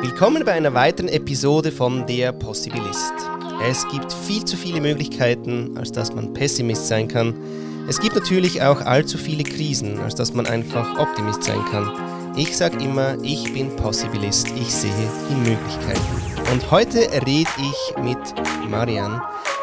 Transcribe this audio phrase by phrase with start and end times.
[0.00, 3.12] Willkommen bei einer weiteren Episode von Der Possibilist.
[3.64, 7.32] Es gibt viel zu viele Möglichkeiten, als dass man Pessimist sein kann.
[7.88, 12.34] Es gibt natürlich auch allzu viele Krisen, als dass man einfach Optimist sein kann.
[12.36, 14.90] Ich sage immer, ich bin Possibilist, ich sehe
[15.30, 16.33] die Möglichkeiten.
[16.52, 18.18] Und heute rede ich mit
[18.68, 19.20] Marian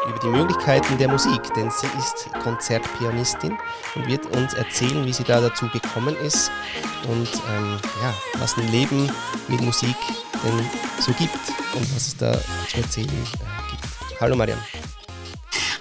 [0.08, 3.56] über die Möglichkeiten der Musik, denn sie ist Konzertpianistin
[3.94, 6.50] und wird uns erzählen, wie sie da dazu gekommen ist
[7.08, 9.10] und ähm, ja, was ein Leben
[9.48, 9.96] mit Musik
[10.44, 11.38] denn so gibt
[11.74, 12.32] und was es da
[12.68, 14.20] zu erzählen äh, gibt.
[14.20, 14.58] Hallo Marian.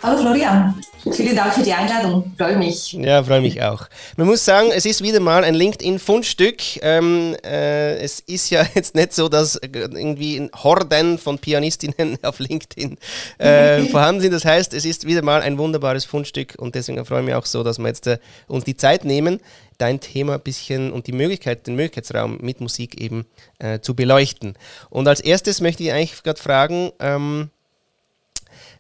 [0.04, 2.94] Hallo Florian, vielen Dank für die Einladung, freue mich.
[2.94, 3.88] Ja, freue mich auch.
[4.18, 6.82] Man muss sagen, es ist wieder mal ein LinkedIn-Fundstück.
[6.82, 12.98] Ähm, äh, es ist ja jetzt nicht so, dass irgendwie Horden von Pianistinnen auf LinkedIn
[13.38, 14.34] äh, vorhanden sind.
[14.34, 17.46] Das heißt, es ist wieder mal ein wunderbares Fundstück und deswegen freue ich mich auch
[17.46, 19.40] so, dass wir jetzt äh, uns die Zeit nehmen,
[19.78, 23.28] dein Thema ein bisschen und die Möglichkeit, den Möglichkeitsraum mit Musik eben
[23.60, 24.56] äh, zu beleuchten.
[24.90, 27.52] Und als erstes möchte ich eigentlich gerade fragen, ähm,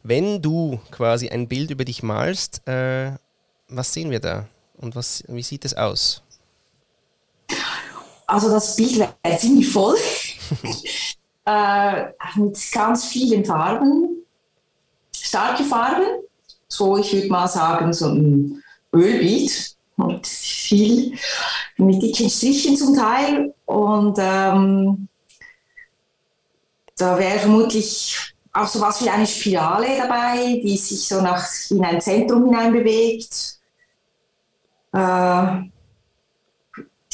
[0.03, 3.11] wenn du quasi ein Bild über dich malst, äh,
[3.67, 4.47] was sehen wir da?
[4.77, 6.23] Und was, wie sieht es aus?
[8.27, 9.97] Also das Bild wäre ziemlich voll,
[11.45, 14.23] äh, mit ganz vielen Farben,
[15.13, 16.23] starke Farben,
[16.67, 21.17] so ich würde mal sagen so ein Ölbild und viel
[21.77, 23.53] mit dicken Strichen zum Teil.
[23.65, 25.07] Und ähm,
[26.97, 31.83] da wäre vermutlich auch so was wie eine Spirale dabei, die sich so nach, in
[31.83, 33.57] ein Zentrum hinein bewegt.
[34.93, 35.61] Äh,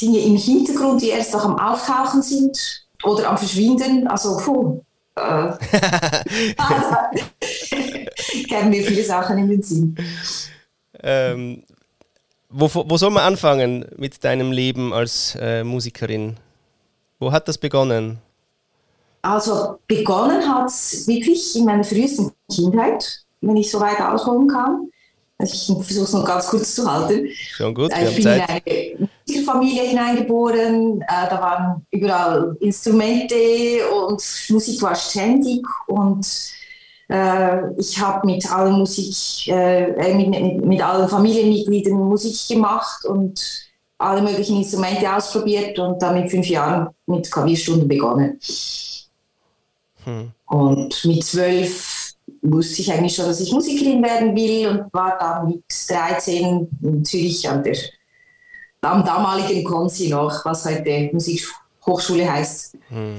[0.00, 4.08] Dinge im Hintergrund, die erst noch am Auftauchen sind oder am Verschwinden.
[4.08, 4.82] Also, puh.
[5.16, 5.52] Äh,
[8.48, 9.96] kämen mir viele Sachen in den Sinn.
[11.00, 11.62] Ähm,
[12.48, 16.36] wo, wo soll man anfangen mit deinem Leben als äh, Musikerin?
[17.18, 18.18] Wo hat das begonnen?
[19.22, 24.90] Also begonnen hat es wirklich in meiner frühesten Kindheit, wenn ich so weit ausholen kann.
[25.38, 27.28] Also ich versuche es noch ganz kurz zu halten.
[27.32, 28.62] Schon gut, wir ich bin Zeit.
[28.64, 31.00] in eine Musikerfamilie hineingeboren.
[31.02, 33.34] Äh, da waren überall Instrumente
[34.04, 35.64] und Musik war ständig.
[35.86, 36.26] Und
[37.08, 43.40] äh, ich habe mit allen Musik, äh, mit, mit, mit allen Familienmitgliedern Musik gemacht und
[43.98, 48.38] alle möglichen Instrumente ausprobiert und dann mit fünf Jahren mit Klavierstunden begonnen.
[50.08, 50.32] Hm.
[50.46, 55.48] Und mit zwölf wusste ich eigentlich schon, dass ich Musikerin werden will und war dann
[55.48, 57.76] mit 13 in Zürich an der
[58.80, 62.78] am damaligen Konzi noch, was heute Musikhochschule heißt.
[62.88, 63.18] Hm.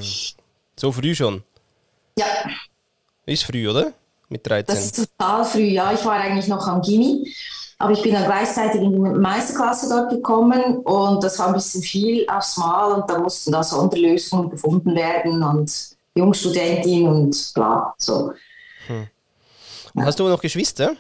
[0.76, 1.44] So früh schon?
[2.18, 2.26] Ja.
[3.26, 3.92] Ist früh, oder?
[4.30, 4.66] Mit 13?
[4.66, 5.92] Das ist total früh, ja.
[5.94, 7.32] Ich war eigentlich noch am Gimmi,
[7.78, 11.84] aber ich bin dann gleichzeitig in die Meisterklasse dort gekommen und das war ein bisschen
[11.84, 18.34] viel aufs Mal und da mussten da Sonderlösungen gefunden werden und Jungstudentin und bla, so.
[18.88, 19.08] Hm.
[19.98, 20.96] Hast du noch Geschwister?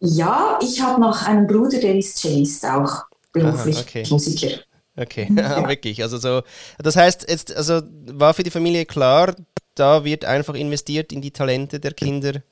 [0.00, 4.06] Ja, ich habe noch einen Bruder, der ist Cellist, auch beruflich Aha, okay.
[4.10, 4.60] Musiker.
[4.96, 5.68] Okay, ja.
[5.68, 6.02] wirklich.
[6.02, 6.42] Also so,
[6.78, 9.34] das heißt, jetzt, also war für die Familie klar,
[9.74, 12.42] da wird einfach investiert in die Talente der Kinder.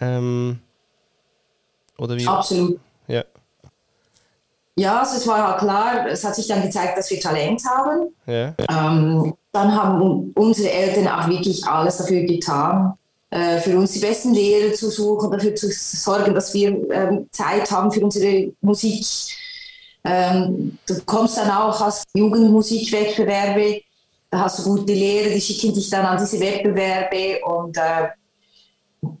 [0.00, 0.60] Ähm,
[1.98, 2.26] oder wie?
[2.26, 2.80] Absolut.
[3.08, 3.24] Ja.
[4.74, 8.14] Ja, also es war klar, es hat sich dann gezeigt, dass wir Talent haben.
[8.26, 8.54] Ja.
[8.70, 12.94] Ähm, dann haben unsere Eltern auch wirklich alles dafür getan,
[13.30, 17.70] äh, für uns die besten Lehrer zu suchen, dafür zu sorgen, dass wir ähm, Zeit
[17.70, 19.06] haben für unsere Musik.
[20.04, 23.82] Ähm, du kommst dann auch als Jugendmusikwettbewerbe,
[24.30, 28.08] da hast du gute Lehrer, die schicken dich dann an diese Wettbewerbe und äh,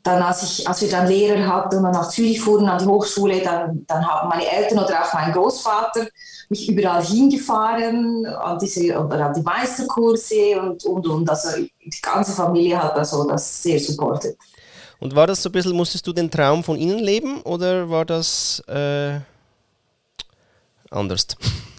[0.02, 2.86] dann, als, ich, als wir dann Lehrer hatten und dann nach Zürich fuhren an die
[2.86, 6.06] Hochschule, dann, dann haben meine Eltern oder auch mein Großvater
[6.48, 11.28] mich überall hingefahren, an, diese, oder an die Meisterkurse und, und, und.
[11.28, 14.36] Also die ganze Familie hat also das sehr supportet.
[15.00, 18.04] Und war das so ein bisschen, musstest du den Traum von ihnen leben oder war
[18.04, 19.18] das äh,
[20.90, 21.26] anders?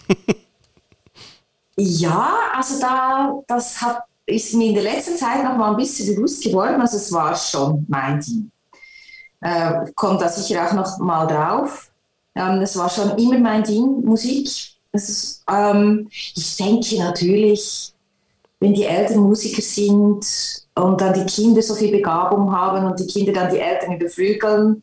[1.76, 6.14] ja, also da, das hat ist mir in der letzten Zeit noch mal ein bisschen
[6.14, 8.50] bewusst geworden, also es war schon mein Team.
[9.40, 11.90] Äh, kommt da sicher auch noch mal drauf.
[12.34, 14.48] Ähm, das war schon immer mein Ding, Musik.
[14.92, 17.92] Ist, ähm, ich denke natürlich,
[18.60, 20.24] wenn die Eltern Musiker sind
[20.74, 24.82] und dann die Kinder so viel Begabung haben und die Kinder dann die Eltern überflügeln,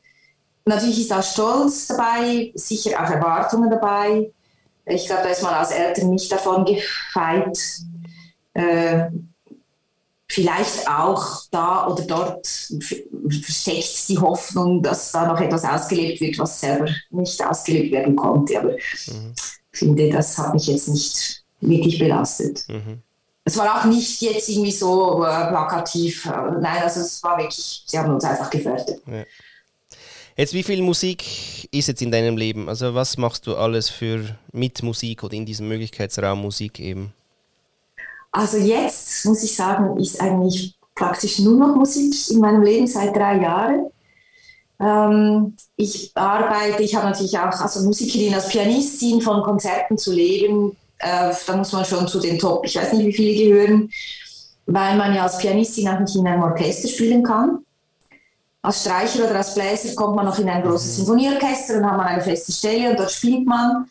[0.66, 4.32] natürlich ist auch Stolz dabei, sicher auch Erwartungen dabei.
[4.86, 7.58] Ich glaube, da ist man als Eltern nicht davon gefeit,
[8.54, 9.10] äh,
[10.32, 12.48] vielleicht auch da oder dort
[13.44, 18.58] versteckt die Hoffnung, dass da noch etwas ausgelebt wird, was selber nicht ausgelebt werden konnte.
[18.58, 19.34] Aber mhm.
[19.74, 22.66] ich finde, das hat mich jetzt nicht wirklich belastet.
[22.70, 23.02] Mhm.
[23.44, 26.26] es war auch nicht jetzt irgendwie so äh, plakativ.
[26.26, 29.02] Nein, also es war wirklich, sie haben uns einfach gefördert.
[29.06, 29.26] Ja.
[30.38, 32.70] Jetzt, wie viel Musik ist jetzt in deinem Leben?
[32.70, 37.14] Also was machst du alles für mit Musik oder in diesem Möglichkeitsraum Musik eben?
[38.32, 43.16] Also jetzt muss ich sagen, ist eigentlich praktisch nur noch Musik in meinem Leben seit
[43.16, 43.88] drei Jahren.
[44.80, 50.76] Ähm, ich arbeite, ich habe natürlich auch als Musikerin, als Pianistin von Konzerten zu leben.
[50.98, 53.90] Äh, da muss man schon zu den Top, ich weiß nicht, wie viele gehören,
[54.66, 57.60] weil man ja als Pianistin auch nicht in einem Orchester spielen kann.
[58.64, 61.06] Als Streicher oder als Bläser kommt man noch in ein großes mhm.
[61.06, 63.88] Sinfonieorchester und hat man eine feste Stelle und dort spielt man.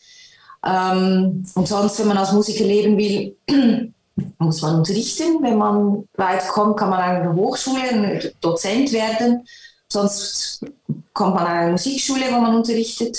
[0.64, 3.36] Ähm, und sonst, wenn man als Musiker leben will,
[4.38, 5.42] muss man unterrichten.
[5.42, 9.46] Wenn man weit kommt, kann man an einer Hochschule ein Dozent werden.
[9.88, 10.64] Sonst
[11.12, 13.18] kommt man an eine Musikschule, wo man unterrichtet.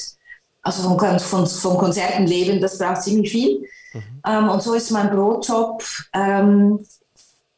[0.61, 3.59] Also vom, von, vom Konzerten leben, das braucht ziemlich viel.
[3.93, 4.01] Mhm.
[4.25, 5.83] Ähm, und so ist mein Brotjob.
[6.13, 6.79] Ähm,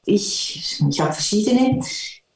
[0.05, 1.81] ich ich habe verschiedene.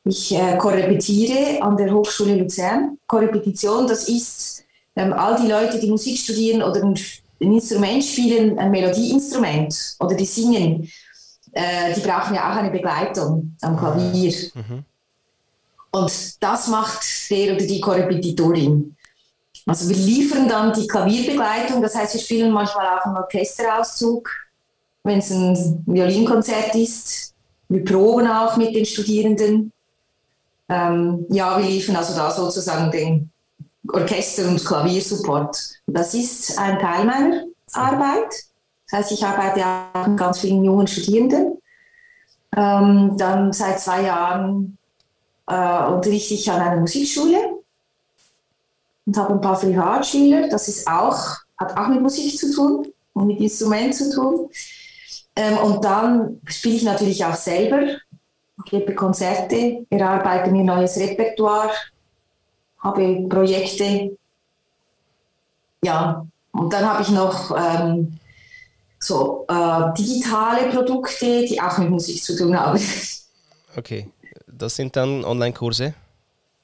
[0.04, 2.98] Ich äh, korrepetiere an der Hochschule Luzern.
[3.07, 4.63] Korrepetition, das ist
[4.95, 6.81] ähm, all die Leute, die Musik studieren oder
[7.42, 10.89] ein, Instrument spielen, ein Melodieinstrument oder die singen,
[11.51, 14.34] äh, die brauchen ja auch eine Begleitung am Klavier.
[14.54, 14.84] Mhm.
[15.92, 18.95] Und das macht der oder die Korrepetitorin.
[19.66, 24.30] Also wir liefern dann die Klavierbegleitung, das heißt, wir spielen manchmal auch einen Orchesterauszug,
[25.04, 27.33] wenn es ein Violinkonzert ist.
[27.68, 29.74] Wir proben auch mit den Studierenden.
[30.69, 33.30] Ähm, ja, wir liefern also da sozusagen den
[33.94, 35.57] Orchester- und Klaviersupport.
[35.88, 37.44] Das ist ein Teil meiner
[37.74, 38.34] Arbeit.
[38.89, 39.63] Das heißt, ich arbeite
[39.94, 41.62] auch mit ganz vielen jungen Studierenden.
[42.56, 44.78] Ähm, dann seit zwei Jahren
[45.48, 47.60] äh, unterrichte ich an einer Musikschule
[49.06, 50.50] und habe ein paar Privatschüler.
[50.50, 54.50] Das ist auch, hat auch mit Musik zu tun und mit Instrument zu tun.
[55.36, 57.98] Ähm, und dann spiele ich natürlich auch selber,
[58.66, 61.69] gebe Konzerte, erarbeite mir neues Repertoire,
[62.80, 64.18] habe Projekte.
[65.84, 68.18] Ja, und dann habe ich noch ähm,
[69.00, 72.80] so äh, digitale Produkte, die auch mit Musik zu tun haben.
[73.76, 74.10] Okay,
[74.48, 75.94] das sind dann Online-Kurse?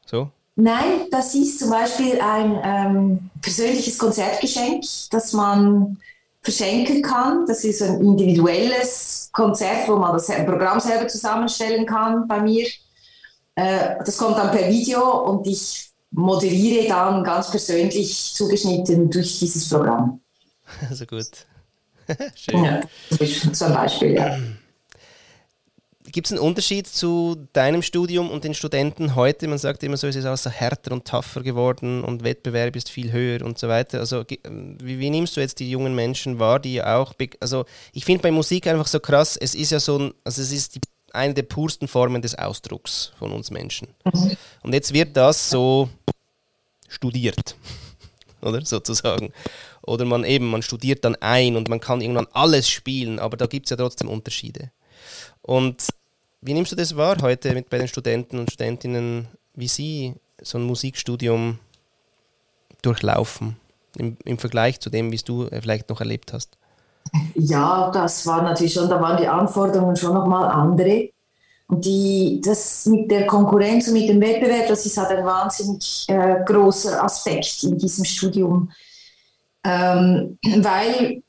[0.04, 0.31] So?
[0.56, 6.00] Nein, das ist zum Beispiel ein ähm, persönliches Konzertgeschenk, das man
[6.42, 7.45] verschenken kann.
[7.45, 12.68] Das ist ein individuelles Konzert, wo man das Programm selber zusammenstellen kann bei mir.
[13.56, 19.68] Äh, das kommt dann per Video und ich moderiere dann ganz persönlich zugeschnitten durch dieses
[19.69, 20.19] Programm.
[20.89, 21.27] Also gut.
[22.36, 22.63] Schön.
[22.63, 22.81] Ja,
[23.51, 24.39] zum Beispiel, ja.
[26.06, 29.48] Gibt es einen Unterschied zu deinem Studium und den Studenten heute?
[29.48, 32.89] Man sagt immer so, es ist auch so härter und tougher geworden und Wettbewerb ist
[32.89, 34.00] viel höher und so weiter.
[34.00, 38.24] Also wie, wie nimmst du jetzt die jungen Menschen wahr, die auch, also ich finde
[38.24, 40.81] bei Musik einfach so krass, es ist ja so ein, also es ist die,
[41.13, 43.88] eine der pursten Formen des Ausdrucks von uns Menschen.
[44.12, 44.36] Mhm.
[44.63, 45.89] Und jetzt wird das so
[46.89, 47.56] studiert,
[48.42, 49.31] oder sozusagen.
[49.81, 53.48] Oder man eben, man studiert dann ein und man kann irgendwann alles spielen, aber da
[53.48, 54.71] gibt es ja trotzdem Unterschiede.
[55.42, 55.88] Und
[56.42, 60.57] wie nimmst du das wahr heute mit bei den Studenten und Studentinnen, wie sie so
[60.57, 61.60] ein Musikstudium
[62.81, 63.57] durchlaufen
[63.98, 66.57] im, im Vergleich zu dem, wie es du vielleicht noch erlebt hast?
[67.35, 71.09] Ja, das war natürlich schon, da waren die Anforderungen schon nochmal andere.
[71.67, 76.05] Und die, das mit der Konkurrenz und mit dem Wettbewerb, das ist halt ein wahnsinnig
[76.07, 78.72] äh, großer Aspekt in diesem Studium.
[79.63, 81.24] Ähm, weil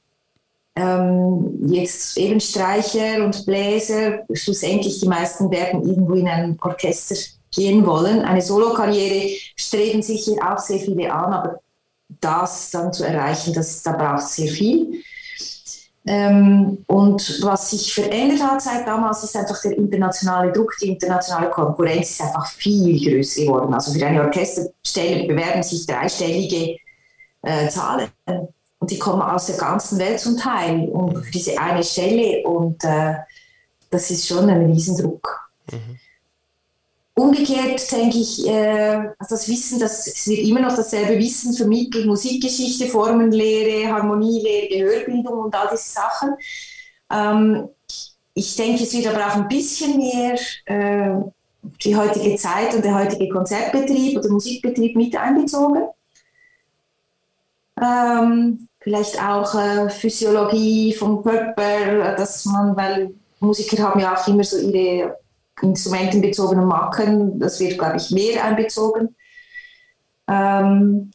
[0.77, 7.15] ähm, jetzt eben Streicher und Bläser, schlussendlich die meisten werden irgendwo in ein Orchester
[7.53, 8.23] gehen wollen.
[8.23, 11.61] Eine Solokarriere streben sicher auch sehr viele an, aber
[12.21, 15.03] das dann zu erreichen, das, da braucht es sehr viel.
[16.07, 21.49] Ähm, und was sich verändert hat seit damals, ist einfach der internationale Druck, die internationale
[21.51, 23.73] Konkurrenz ist einfach viel größer geworden.
[23.73, 26.77] Also für eine Orchesterstelle bewerben sich dreistellige
[27.43, 28.09] äh, Zahlen.
[28.79, 32.47] Und die kommen aus der ganzen Welt zum Teil und für diese eine Stelle.
[32.47, 33.15] Und äh,
[33.89, 35.51] das ist schon ein Riesendruck.
[35.73, 35.99] Mhm.
[37.17, 42.89] Umgekehrt denke ich, äh, das Wissen, das es wird immer noch dasselbe Wissen vermittelt, Musikgeschichte,
[42.89, 46.35] Formenlehre, Harmonielehre, Gehörbildung und all diese Sachen.
[47.13, 47.69] Ähm,
[48.35, 51.23] ich denke, es wird aber auch ein bisschen mehr äh,
[51.85, 55.85] die heutige Zeit und der heutige Konzertbetrieb oder Musikbetrieb mit einbezogen.
[57.81, 64.43] Ähm, vielleicht auch äh, Physiologie vom Körper, dass man, weil Musiker haben ja auch immer
[64.43, 65.17] so ihre
[65.63, 69.15] instrumentenbezogenen Marken, das wird, glaube ich, mehr einbezogen.
[70.29, 71.11] Ähm,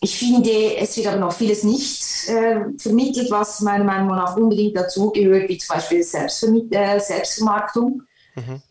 [0.00, 4.76] ich finde, es wird aber noch vieles nicht äh, vermittelt, was meiner Meinung nach unbedingt
[4.76, 8.02] dazugehört, wie zum Beispiel Selbstvermiet äh, Selbstvermarktung.
[8.34, 8.62] Mhm.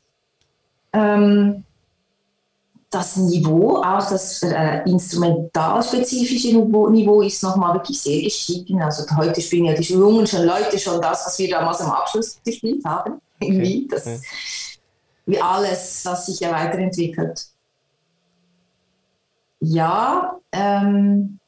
[0.94, 1.64] Ähm,
[2.90, 8.82] das Niveau, auch das äh, instrumentalspezifische Niveau, Niveau ist nochmal wirklich sehr gestiegen.
[8.82, 12.42] Also heute spielen ja die jungen schon Leute schon das, was wir damals am Abschluss
[12.44, 13.22] gespielt haben.
[13.42, 13.88] Okay.
[13.90, 14.20] Das, okay.
[15.26, 17.46] Wie alles, was sich ja weiterentwickelt.
[19.60, 21.40] Ja, ähm,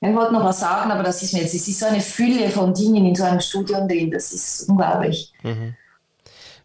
[0.00, 2.50] ich wollte noch was sagen, aber das ist mir jetzt, es ist so eine Fülle
[2.50, 5.32] von Dingen in so einem Studium drin, das ist unglaublich.
[5.42, 5.76] Mhm.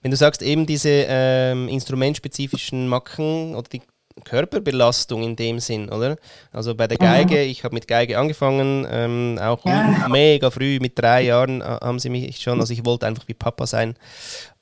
[0.01, 3.81] Wenn du sagst, eben diese ähm, instrumentspezifischen Macken oder die
[4.23, 6.17] Körperbelastung in dem Sinn, oder?
[6.51, 7.49] Also bei der Geige, mhm.
[7.49, 10.07] ich habe mit Geige angefangen, ähm, auch ja.
[10.09, 13.33] mega früh, mit drei Jahren äh, haben sie mich schon, also ich wollte einfach wie
[13.33, 13.95] Papa sein.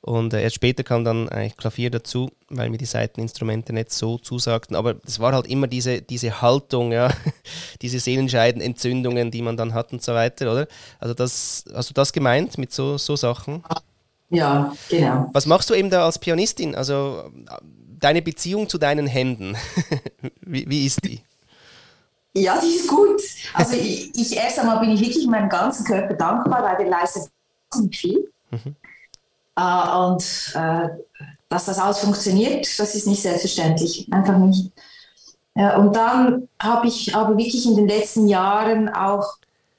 [0.00, 4.18] Und äh, erst später kam dann eigentlich Klavier dazu, weil mir die Seiteninstrumente nicht so
[4.18, 4.76] zusagten.
[4.76, 7.10] Aber es war halt immer diese, diese Haltung, ja,
[7.82, 10.68] diese Sehnenscheidenentzündungen, die man dann hat und so weiter, oder?
[10.98, 13.64] Also das, hast du das gemeint mit so, so Sachen?
[14.30, 15.30] Ja, genau.
[15.32, 16.74] Was machst du eben da als Pianistin?
[16.74, 17.30] Also
[17.98, 19.56] deine Beziehung zu deinen Händen,
[20.40, 21.22] wie, wie ist die?
[22.34, 23.20] Ja, die ist gut.
[23.54, 27.30] Also ich, ich, erst einmal bin ich wirklich meinem ganzen Körper dankbar, weil der leistet
[27.70, 28.32] ziemlich viel.
[28.50, 28.76] Mhm.
[29.58, 30.88] Uh, und uh,
[31.48, 34.70] dass das alles funktioniert, das ist nicht selbstverständlich, einfach nicht.
[35.56, 39.38] Uh, und dann habe ich aber wirklich in den letzten Jahren auch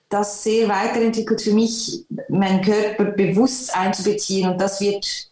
[0.10, 4.50] das sehr weiterentwickelt für mich, meinen Körper bewusst einzubeziehen.
[4.50, 5.29] Und das wird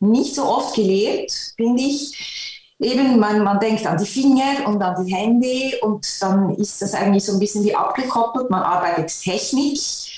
[0.00, 2.62] nicht so oft gelehrt, finde ich.
[2.78, 6.94] Eben, man, man denkt an die Finger und an die Hände und dann ist das
[6.94, 8.50] eigentlich so ein bisschen wie abgekoppelt.
[8.50, 10.12] Man arbeitet technisch.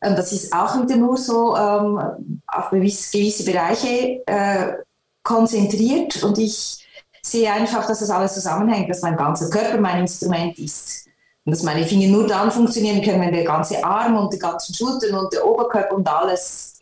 [0.00, 4.74] Und das ist auch wieder nur so ähm, auf gewisse, gewisse Bereiche äh,
[5.22, 6.22] konzentriert.
[6.22, 6.86] Und ich
[7.20, 11.07] sehe einfach, dass das alles zusammenhängt, dass mein ganzer Körper mein Instrument ist.
[11.48, 14.74] Und dass meine Finger nur dann funktionieren können, wenn der ganze Arm und die ganzen
[14.74, 16.78] Schultern und der Oberkörper und alles,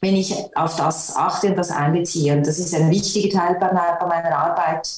[0.00, 2.36] wenn ich auf das achte und das einbeziehe.
[2.36, 4.90] Und das ist ein wichtiger Teil bei meiner, bei meiner Arbeit.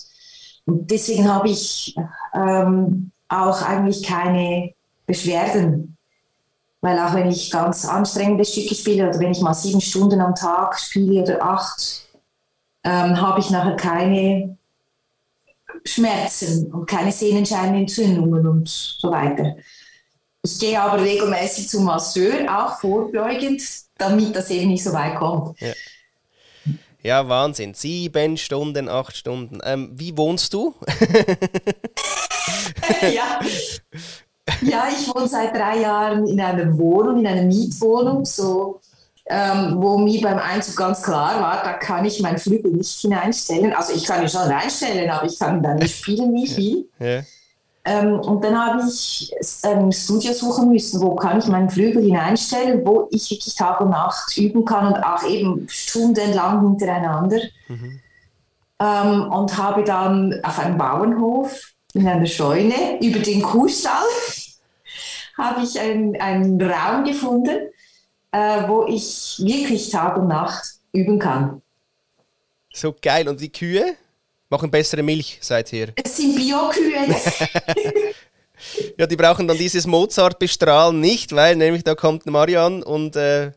[0.64, 1.94] Und deswegen habe ich
[2.32, 4.73] ähm, auch eigentlich keine
[5.04, 5.99] Beschwerden.
[6.80, 10.34] Weil auch wenn ich ganz anstrengende Stücke spiele oder wenn ich mal sieben Stunden am
[10.34, 12.08] Tag spiele oder acht,
[12.84, 14.56] ähm, habe ich nachher keine
[15.86, 19.56] Schmerzen und keine Sehnenscheinentzündungen und so weiter.
[20.42, 23.62] Ich gehe aber regelmäßig zum Masseur, auch vorbeugend,
[23.96, 25.58] damit das eben nicht so weit kommt.
[25.60, 25.72] Ja.
[27.04, 27.74] Ja, Wahnsinn.
[27.74, 29.60] Sieben Stunden, acht Stunden.
[29.62, 30.74] Ähm, wie wohnst du?
[33.02, 33.40] ja.
[34.62, 38.80] ja, ich wohne seit drei Jahren in einer Wohnung, in einer Mietwohnung, so
[39.26, 43.72] ähm, wo mir beim Einzug ganz klar war, da kann ich meinen Flügel nicht hineinstellen.
[43.72, 46.56] Also ich kann ihn schon reinstellen, aber ich kann ihn dann nicht spielen, wie ich
[46.56, 46.88] will.
[46.98, 47.22] Ja.
[47.86, 52.84] Ähm, und dann habe ich ein Studio suchen müssen, wo kann ich meinen Flügel hineinstellen,
[52.84, 57.40] wo ich wirklich Tag und Nacht üben kann und auch eben stundenlang hintereinander.
[57.68, 58.00] Mhm.
[58.80, 63.92] Ähm, und habe dann auf einem Bauernhof in einer Scheune über den Kuhstall
[65.38, 67.68] habe ich einen, einen Raum gefunden,
[68.34, 71.62] äh, wo ich wirklich Tag und Nacht üben kann.
[72.72, 73.28] So geil.
[73.28, 73.94] Und die Kühe
[74.48, 75.92] machen bessere Milch seither?
[76.02, 77.06] Es sind Bio-Kühe.
[78.98, 83.52] ja, die brauchen dann dieses Mozart-Bestrahlen nicht, weil nämlich da kommt Marian und äh,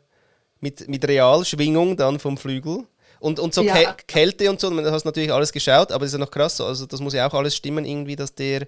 [0.60, 2.86] mit, mit Realschwingung dann vom Flügel.
[3.20, 3.96] Und, und so ja.
[4.06, 6.62] Kälte und so, du hast natürlich alles geschaut, aber das ist ja noch krass.
[6.62, 8.68] Also das muss ja auch alles stimmen, irgendwie, dass der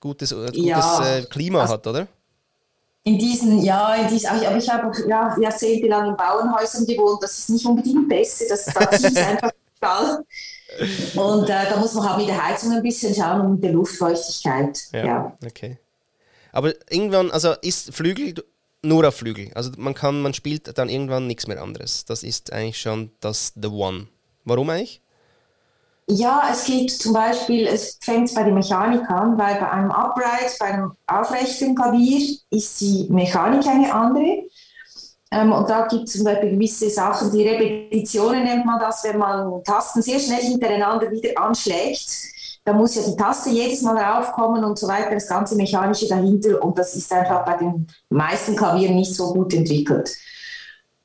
[0.00, 1.16] gutes, äh, gutes ja.
[1.16, 2.08] äh, Klima also, hat, oder?
[3.04, 7.50] In diesen, ja, in diesen, aber ich habe ja, jahrzehntelang in Bauernhäusern gewohnt, das ist
[7.50, 10.24] nicht unbedingt besser, das, das ist einfach egal.
[11.14, 13.72] Und äh, da muss man halt mit der Heizung ein bisschen schauen und mit der
[13.72, 14.80] Luftfeuchtigkeit.
[14.92, 15.38] Ja, ja.
[15.46, 15.78] okay.
[16.52, 18.34] Aber irgendwann, also ist Flügel
[18.82, 19.50] nur auf Flügel.
[19.54, 22.04] Also man kann, man spielt dann irgendwann nichts mehr anderes.
[22.06, 24.08] Das ist eigentlich schon das The One.
[24.44, 25.00] Warum eigentlich?
[26.06, 30.54] Ja, es gibt zum Beispiel, es fängt bei den Mechanik an, weil bei einem Upright,
[30.60, 34.44] bei einem aufrechten Klavier ist die Mechanik eine andere.
[35.30, 39.18] Ähm, und da gibt es zum Beispiel gewisse Sachen, die Repetitionen nennt man das, wenn
[39.18, 42.06] man Tasten sehr schnell hintereinander wieder anschlägt.
[42.66, 46.62] Da muss ja die Taste jedes Mal raufkommen und so weiter, das ganze Mechanische dahinter.
[46.62, 50.14] Und das ist einfach bei den meisten Klavieren nicht so gut entwickelt.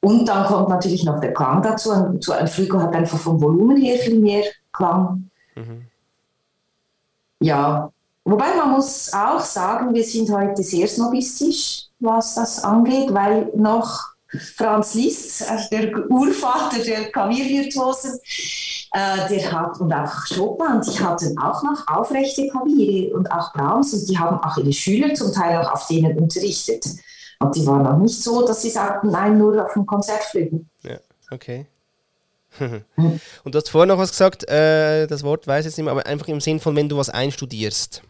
[0.01, 1.91] Und dann kommt natürlich noch der Klang dazu.
[1.91, 4.44] Ein Flügel hat einfach vom Volumen her viel mehr
[4.79, 5.29] Klang.
[5.55, 5.86] Mhm.
[7.41, 7.91] Ja,
[8.24, 14.00] wobei man muss auch sagen, wir sind heute sehr snobistisch, was das angeht, weil noch
[14.55, 18.19] Franz Liszt, also der Urvater der Klaviervirtuosen,
[18.91, 23.93] Äh, der hat, und auch Chopin, die hatten auch noch aufrechte Klaviere und auch Brahms
[23.93, 26.83] und die haben auch ihre Schüler zum Teil auch auf denen unterrichtet.
[27.39, 30.65] Und die waren auch nicht so, dass sie sagten, nein, nur auf dem Konzertflügel.
[30.81, 30.98] Ja,
[31.29, 31.67] okay.
[33.44, 35.91] und du hast vorher noch was gesagt, äh, das Wort weiß ich jetzt nicht mehr,
[35.91, 38.01] aber einfach im Sinn von, wenn du was einstudierst.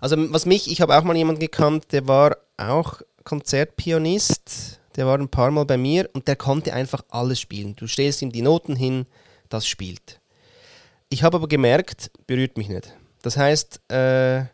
[0.00, 5.18] Also was mich, ich habe auch mal jemanden gekannt, der war auch Konzertpianist, der war
[5.18, 7.76] ein paar Mal bei mir und der konnte einfach alles spielen.
[7.76, 9.06] Du stellst ihm die Noten hin,
[9.48, 10.20] das spielt.
[11.08, 12.92] Ich habe aber gemerkt, berührt mich nicht.
[13.22, 14.44] Das heißt, äh,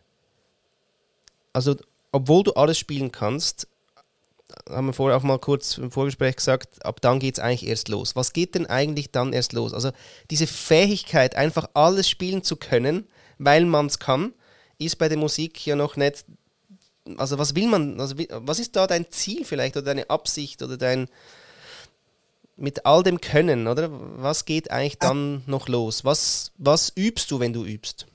[1.51, 1.75] also
[2.11, 3.67] obwohl du alles spielen kannst,
[4.69, 7.89] haben wir vorher auch mal kurz im Vorgespräch gesagt, ab dann geht es eigentlich erst
[7.89, 8.15] los.
[8.15, 9.73] Was geht denn eigentlich dann erst los?
[9.73, 9.91] Also
[10.29, 13.07] diese Fähigkeit, einfach alles spielen zu können,
[13.37, 14.33] weil man es kann,
[14.77, 16.25] ist bei der Musik ja noch nicht.
[17.17, 20.77] Also was will man, also was ist da dein Ziel vielleicht oder deine Absicht oder
[20.77, 21.09] dein
[22.55, 23.89] mit all dem Können, oder?
[23.91, 26.05] Was geht eigentlich dann noch los?
[26.05, 28.05] Was, was übst du, wenn du übst?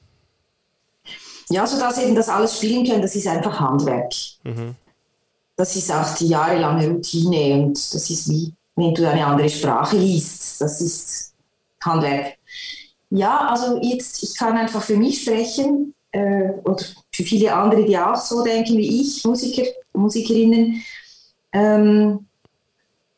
[1.50, 4.12] Ja, so dass eben das alles spielen können, das ist einfach Handwerk.
[4.45, 4.76] Mhm.
[5.59, 9.97] Das ist auch die jahrelange Routine und das ist wie, wenn du eine andere Sprache
[9.97, 10.61] liest.
[10.61, 11.35] Das ist
[11.83, 12.38] Handwerk.
[13.11, 17.99] Ja, also jetzt, ich kann einfach für mich sprechen äh, oder für viele andere, die
[17.99, 20.81] auch so denken wie ich, Musiker, Musikerinnen.
[21.53, 22.27] Ähm,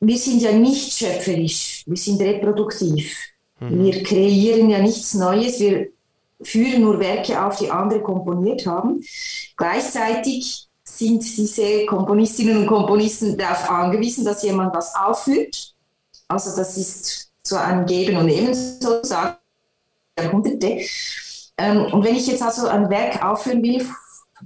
[0.00, 3.18] wir sind ja nicht schöpferisch, wir sind reproduktiv.
[3.60, 3.84] Mhm.
[3.84, 5.88] Wir kreieren ja nichts Neues, wir
[6.40, 9.04] führen nur Werke auf, die andere komponiert haben.
[9.58, 10.69] Gleichzeitig
[11.00, 15.74] sind diese Komponistinnen und Komponisten darauf angewiesen, dass jemand was aufführt.
[16.28, 19.36] Also das ist so ein Geben und Nehmen sozusagen,
[20.18, 20.80] Jahrhunderte.
[21.56, 23.86] Ähm, und wenn ich jetzt also ein Werk aufführen will,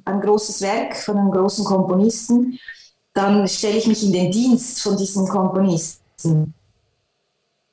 [0.04, 2.58] ein großes Werk von einem großen Komponisten,
[3.12, 6.54] dann stelle ich mich in den Dienst von diesem Komponisten,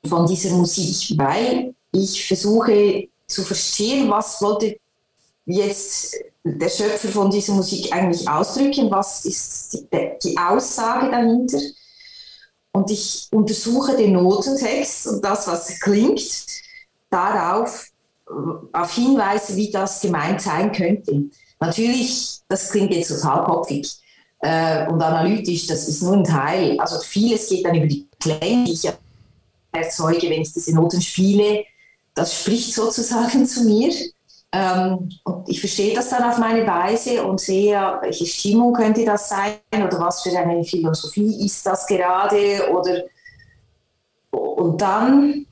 [0.04, 4.76] von dieser Musik, weil ich versuche zu verstehen, was wollte
[5.46, 9.86] jetzt der Schöpfer von dieser Musik eigentlich ausdrücken, was ist die,
[10.22, 11.58] die Aussage dahinter.
[12.72, 16.46] Und ich untersuche den Notentext und das, was klingt,
[17.10, 17.88] darauf
[18.72, 21.24] auf Hinweise, wie das gemeint sein könnte.
[21.60, 23.92] Natürlich, das klingt jetzt total kopfig
[24.40, 26.80] äh, und analytisch, das ist nur ein Teil.
[26.80, 28.90] Also vieles geht dann über die Klänge, die ich
[29.70, 31.64] erzeuge, wenn ich diese Noten spiele
[32.14, 33.92] das spricht sozusagen zu mir.
[34.54, 39.30] Ähm, und ich verstehe das dann auf meine Weise und sehe, welche Stimmung könnte das
[39.30, 43.02] sein oder was für eine Philosophie ist das gerade oder
[44.30, 45.46] und dann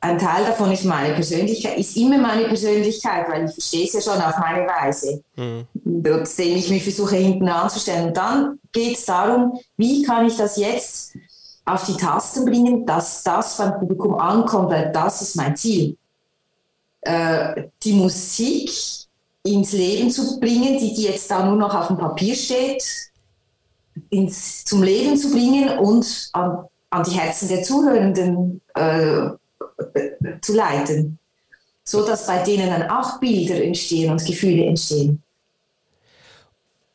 [0.00, 4.00] ein Teil davon ist meine Persönlichkeit, ist immer meine Persönlichkeit, weil ich verstehe es ja
[4.00, 5.66] schon auf meine Weise, mhm.
[5.74, 8.08] den ich mich versuche hinten anzustellen.
[8.08, 11.16] Und dann geht es darum, wie kann ich das jetzt
[11.64, 15.96] auf die Tasten bringen, dass das beim Publikum ankommt, weil das ist mein Ziel.
[17.06, 18.68] Äh, die Musik
[19.44, 22.84] ins Leben zu bringen, die, die jetzt da nur noch auf dem Papier steht,
[24.10, 29.28] ins, zum Leben zu bringen und an, an die Herzen der Zuhörenden äh,
[30.40, 31.20] zu leiten,
[31.84, 35.22] so dass bei denen dann auch Bilder entstehen und Gefühle entstehen.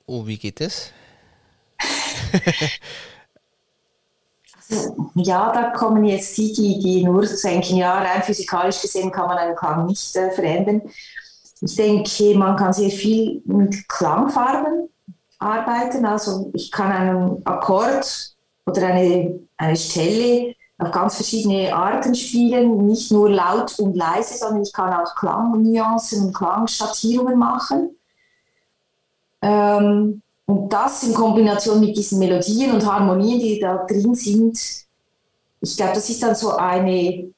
[0.06, 0.92] Oh, wie geht es?
[5.16, 9.38] Ja, da kommen jetzt die, die, die nur denken, ja, rein physikalisch gesehen kann man
[9.38, 10.82] einen Klang nicht äh, verändern.
[11.62, 14.90] Ich denke, man kann sehr viel mit Klangfarben
[15.40, 16.06] arbeiten.
[16.06, 23.12] Also ich kann einen Akkord oder eine, eine Stelle auf ganz verschiedene Arten spielen, nicht
[23.12, 27.96] nur laut und leise, sondern ich kann auch Klangnuancen und Klangschattierungen machen.
[29.44, 34.60] Ähm, und das in Kombination mit diesen Melodien und Harmonien, die da drin sind,
[35.62, 37.32] ich glaube, das ist dann so eine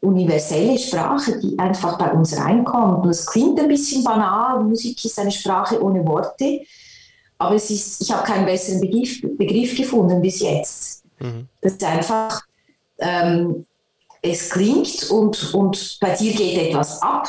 [0.00, 3.04] universelle Sprache, die einfach bei uns reinkommt.
[3.04, 6.62] Und es klingt ein bisschen banal, Musik ist eine Sprache ohne Worte,
[7.38, 11.04] aber es ist, ich habe keinen besseren Begriff, Begriff gefunden bis jetzt.
[11.20, 11.46] Mhm.
[11.60, 12.42] Das ist einfach,
[12.98, 13.66] ähm,
[14.20, 17.28] es klingt und, und bei dir geht etwas ab.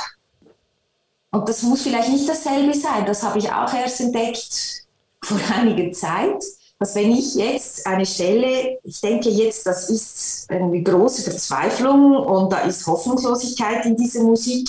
[1.30, 3.06] Und das muss vielleicht nicht dasselbe sein.
[3.06, 4.83] Das habe ich auch erst entdeckt
[5.26, 6.44] vor einiger Zeit,
[6.80, 12.52] dass wenn ich jetzt eine Stelle, ich denke jetzt, das ist eine große Verzweiflung und
[12.52, 14.68] da ist Hoffnungslosigkeit in dieser Musik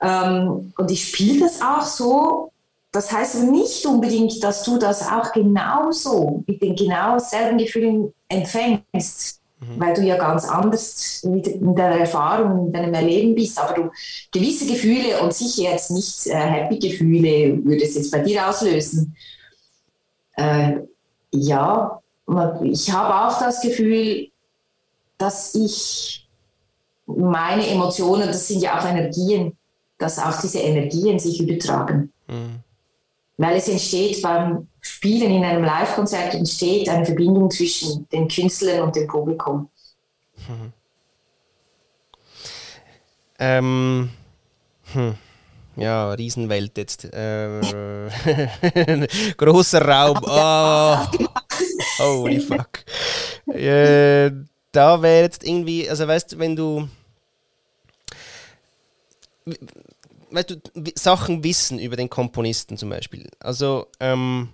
[0.00, 2.50] ähm, und ich spiele das auch so.
[2.92, 9.40] Das heißt nicht unbedingt, dass du das auch genauso mit den genau selben Gefühlen empfängst,
[9.60, 9.80] mhm.
[9.80, 13.58] weil du ja ganz anders in deiner Erfahrung, in deinem Erleben bist.
[13.58, 13.90] Aber du
[14.30, 19.16] gewisse Gefühle und sicher jetzt nicht äh, Happy Gefühle würde es jetzt bei dir auslösen.
[20.36, 20.80] Äh,
[21.32, 22.00] ja,
[22.62, 24.30] ich habe auch das Gefühl,
[25.18, 26.28] dass ich
[27.06, 29.56] meine Emotionen, das sind ja auch Energien,
[29.98, 32.12] dass auch diese Energien sich übertragen.
[32.26, 32.60] Mhm.
[33.36, 38.96] Weil es entsteht beim Spielen in einem Live-Konzert entsteht eine Verbindung zwischen den Künstlern und
[38.96, 39.68] dem Publikum.
[40.48, 40.72] Mhm.
[43.38, 44.10] Ähm,
[44.92, 45.14] hm.
[45.76, 47.04] Ja, Riesenwelt jetzt.
[47.04, 47.60] Äh,
[49.36, 50.20] großer Raum.
[50.22, 50.96] Oh.
[51.98, 52.84] Holy fuck.
[53.52, 54.30] Äh,
[54.72, 56.88] da wäre jetzt irgendwie, also weißt du, wenn du
[60.30, 60.60] weißt du,
[60.96, 63.28] Sachen wissen über den Komponisten zum Beispiel.
[63.40, 64.48] Also ähm,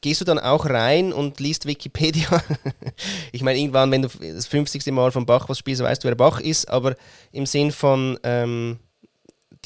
[0.00, 2.42] gehst du dann auch rein und liest Wikipedia?
[3.32, 4.86] ich meine, irgendwann, wenn du das 50.
[4.86, 6.94] Mal von Bach was spielst, weißt du, wer Bach ist, aber
[7.32, 8.78] im Sinn von ähm,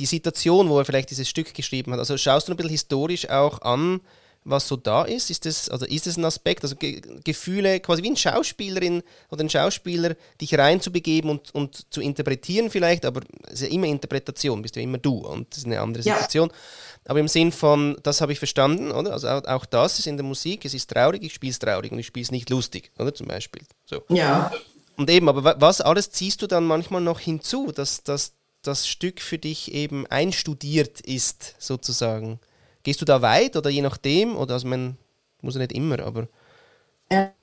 [0.03, 2.01] die Situation, wo er vielleicht dieses Stück geschrieben hat.
[2.01, 4.01] Also schaust du ein bisschen historisch auch an,
[4.43, 5.31] was so da ist?
[5.31, 9.45] Ist das, also ist das ein Aspekt, also Ge Gefühle, quasi wie ein Schauspielerin oder
[9.45, 14.61] ein Schauspieler, dich reinzubegeben und, und zu interpretieren vielleicht, aber es ist ja immer Interpretation,
[14.61, 16.49] bist ja immer du und das ist eine andere Situation.
[16.49, 16.57] Ja.
[17.05, 19.13] Aber im Sinn von, das habe ich verstanden, oder?
[19.13, 21.93] Also auch, auch, das ist in der Musik, es ist traurig, ich spiele es traurig
[21.93, 23.15] und ich spiele es nicht lustig, oder?
[23.15, 23.63] Zum Beispiel.
[23.85, 24.03] So.
[24.09, 24.51] Ja.
[24.97, 28.33] Und eben, aber was alles ziehst du dann manchmal noch hinzu, dass, dass
[28.63, 32.39] das Stück für dich eben einstudiert ist, sozusagen?
[32.83, 34.37] Gehst du da weit oder je nachdem?
[34.37, 34.97] Oder also man
[35.41, 36.29] muss ja nicht immer, aber.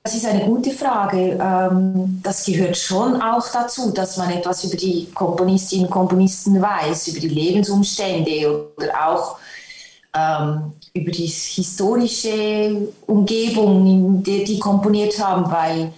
[0.02, 1.38] Das ist eine gute Frage.
[1.40, 7.08] Ähm, das gehört schon auch dazu, dass man etwas über die Komponistinnen und Komponisten weiß,
[7.08, 9.38] über die Lebensumstände oder auch
[10.12, 15.90] ähm, über die historische Umgebung, in der die komponiert haben, weil äh,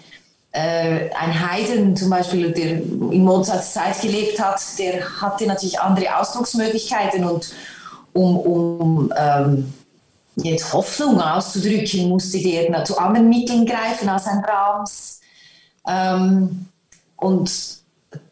[0.58, 7.24] ein Haydn zum Beispiel, der in Mozarts Zeit gelebt hat, der hatte natürlich andere Ausdrucksmöglichkeiten
[7.24, 7.52] und
[8.12, 9.72] um, um ähm,
[10.36, 15.20] jetzt Hoffnung auszudrücken, musste der zu anderen Mitteln greifen als ein Brahms.
[15.88, 16.66] Ähm,
[17.16, 17.50] und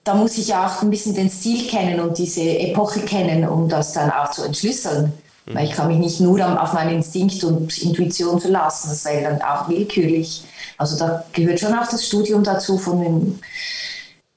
[0.04, 3.92] da muss ich auch ein bisschen den Stil kennen und diese Epoche kennen, um das
[3.92, 5.12] dann auch zu entschlüsseln.
[5.50, 5.54] Mhm.
[5.54, 9.42] Weil ich kann mich nicht nur auf meinen Instinkt und Intuition verlassen, das wäre dann
[9.42, 10.44] auch willkürlich.
[10.78, 13.40] Also da gehört schon auch das Studium dazu von den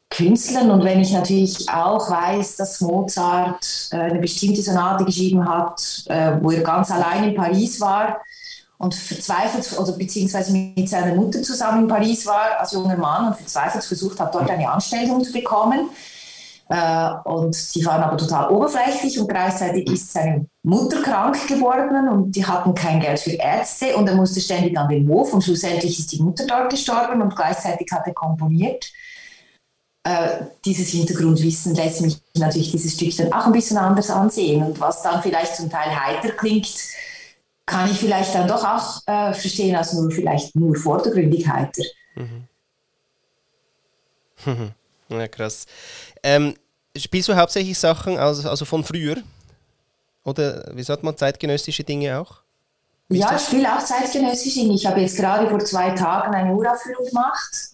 [0.10, 0.70] Künstlern.
[0.72, 6.34] Und wenn ich natürlich auch weiß, dass Mozart äh, eine bestimmte Sonate geschrieben hat, äh,
[6.42, 8.22] wo er ganz allein in Paris war
[8.78, 13.38] und verzweifelt, oder beziehungsweise mit seiner Mutter zusammen in Paris war als junger Mann und
[13.38, 15.90] verzweifelt versucht hat, dort eine Anstellung zu bekommen.
[16.70, 22.32] Äh, und die waren aber total oberflächlich und gleichzeitig ist seine Mutter krank geworden und
[22.32, 26.00] die hatten kein Geld für Ärzte und er musste ständig an den Hof und schlussendlich
[26.00, 28.92] ist die Mutter dort gestorben und gleichzeitig hat er komponiert
[30.04, 34.62] äh, dieses Hintergrundwissen lässt mich natürlich dieses Stück dann auch ein bisschen anders ansehen.
[34.62, 36.74] Und was dann vielleicht zum Teil heiter klingt,
[37.66, 41.84] kann ich vielleicht dann doch auch äh, verstehen als nur vielleicht nur vordergründig heiter.
[42.16, 42.48] Mhm.
[45.20, 45.66] ja, krass.
[46.22, 46.56] Ähm,
[46.96, 49.18] spielst du hauptsächlich Sachen also, also von früher?
[50.24, 52.44] Oder wie sagt man, zeitgenössische Dinge auch?
[53.10, 54.76] Wie ja, ich spiele auch zeitgenössische Dinge.
[54.76, 57.70] Ich habe jetzt gerade vor zwei Tagen eine Uraufführung gemacht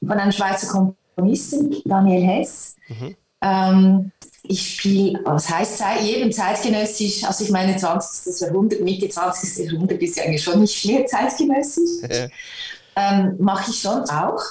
[0.00, 2.76] von einem Schweizer Komponisten Daniel Hess.
[2.88, 3.16] Mhm.
[3.40, 4.12] Ähm,
[4.44, 8.40] ich spiele, was heißt jedem zeitgenössisch, also ich meine 20.
[8.40, 9.66] Jahrhundert, Mitte 20.
[9.66, 12.28] Jahrhundert ist ja eigentlich schon nicht mehr zeitgenössisch.
[12.96, 14.42] ähm, Mache ich schon auch.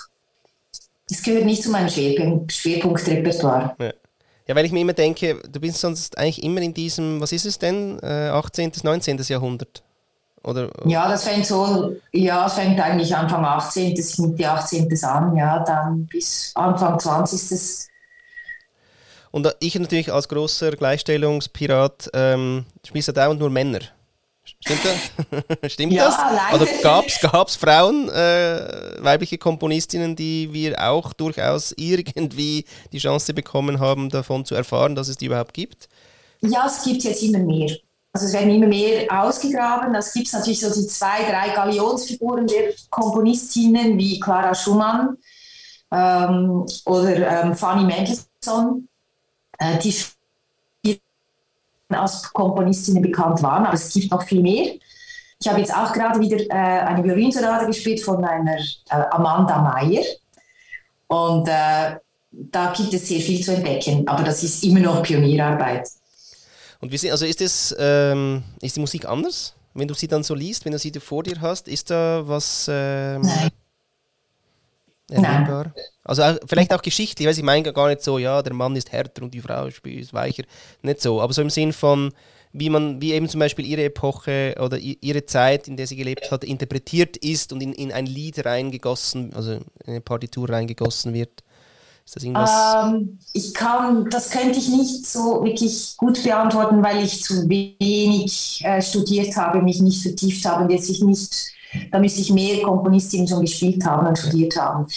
[1.12, 3.76] Das gehört nicht zu meinem Schwerpunkt, Schwerpunktrepertoire.
[3.80, 3.92] Ja.
[4.48, 4.56] ja.
[4.56, 7.60] weil ich mir immer denke, du bist sonst eigentlich immer in diesem, was ist es
[7.60, 9.18] denn, äh, 18., 19.
[9.28, 9.84] Jahrhundert?
[10.42, 10.72] Oder?
[10.86, 13.94] Ja, das fängt so, ja, es fängt eigentlich Anfang 18.
[14.20, 15.04] Mitte 18.
[15.04, 17.90] an, ja, dann bis Anfang 20.
[19.32, 23.82] Und ich natürlich als großer Gleichstellungspirat ähm, spielst du dauernd nur Männer.
[24.64, 25.72] Stimmt das?
[25.74, 26.18] Stimmt ja, das?
[26.18, 26.62] Leider.
[26.62, 33.80] Oder gab es Frauen, äh, weibliche Komponistinnen, die wir auch durchaus irgendwie die Chance bekommen
[33.80, 35.90] haben, davon zu erfahren, dass es die überhaupt gibt?
[36.42, 37.76] Ja, es gibt jetzt immer mehr.
[38.14, 39.96] Also es werden immer mehr ausgegraben.
[39.96, 45.18] Es gibt natürlich so die zwei, drei Galionsfiguren der Komponistinnen wie Clara Schumann
[45.92, 48.88] ähm, oder ähm, Fanny Mendelssohn,
[49.58, 49.96] äh, die
[51.94, 54.74] als Komponistinnen bekannt waren, aber es gibt noch viel mehr.
[55.40, 60.04] Ich habe jetzt auch gerade wieder äh, eine Violinsonate gespielt von einer äh, Amanda Meyer
[61.08, 61.98] und äh,
[62.32, 65.88] da gibt es sehr viel zu entdecken, aber das ist immer noch Pionierarbeit.
[66.80, 69.54] Und wie sind, also ist das, ähm, ist die Musik anders?
[69.74, 72.68] Wenn du sie dann so liest, wenn du sie vor dir hast, ist da was
[72.70, 73.50] ähm, Nein.
[76.04, 78.92] Also auch, vielleicht auch geschichtlich, weil ich meine gar nicht so, ja, der Mann ist
[78.92, 80.44] härter und die Frau ist weicher.
[80.82, 81.22] Nicht so.
[81.22, 82.12] Aber so im Sinn von,
[82.54, 86.32] wie man, wie eben zum Beispiel ihre Epoche oder ihre Zeit, in der sie gelebt
[86.32, 91.44] hat, interpretiert ist und in, in ein Lied reingegossen, also in eine Partitur reingegossen wird.
[92.06, 92.52] Ist das irgendwas?
[92.84, 98.62] Ähm, ich kann, das könnte ich nicht so wirklich gut beantworten, weil ich zu wenig
[98.64, 101.52] äh, studiert habe, mich nicht vertieft habe und jetzt ich nicht,
[101.92, 104.88] da müsste ich mehr Komponistinnen schon gespielt haben und studiert haben.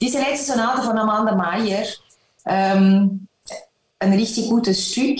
[0.00, 1.84] Diese letzte Sonate von Amanda Meyer,
[2.46, 3.26] ähm,
[3.98, 5.18] ein richtig gutes Stück.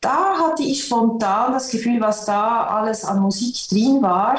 [0.00, 4.38] Da hatte ich spontan das Gefühl, was da alles an Musik drin war.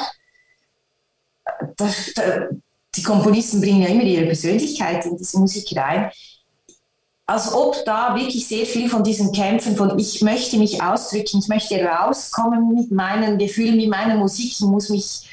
[1.78, 2.26] Das, das,
[2.96, 6.12] die Komponisten bringen ja immer ihre Persönlichkeit in diese Musik rein.
[7.28, 11.48] Als ob da wirklich sehr viel von diesen Kämpfen, von ich möchte mich ausdrücken, ich
[11.48, 15.28] möchte rauskommen mit meinen Gefühlen, mit meiner Musik, ich muss mich,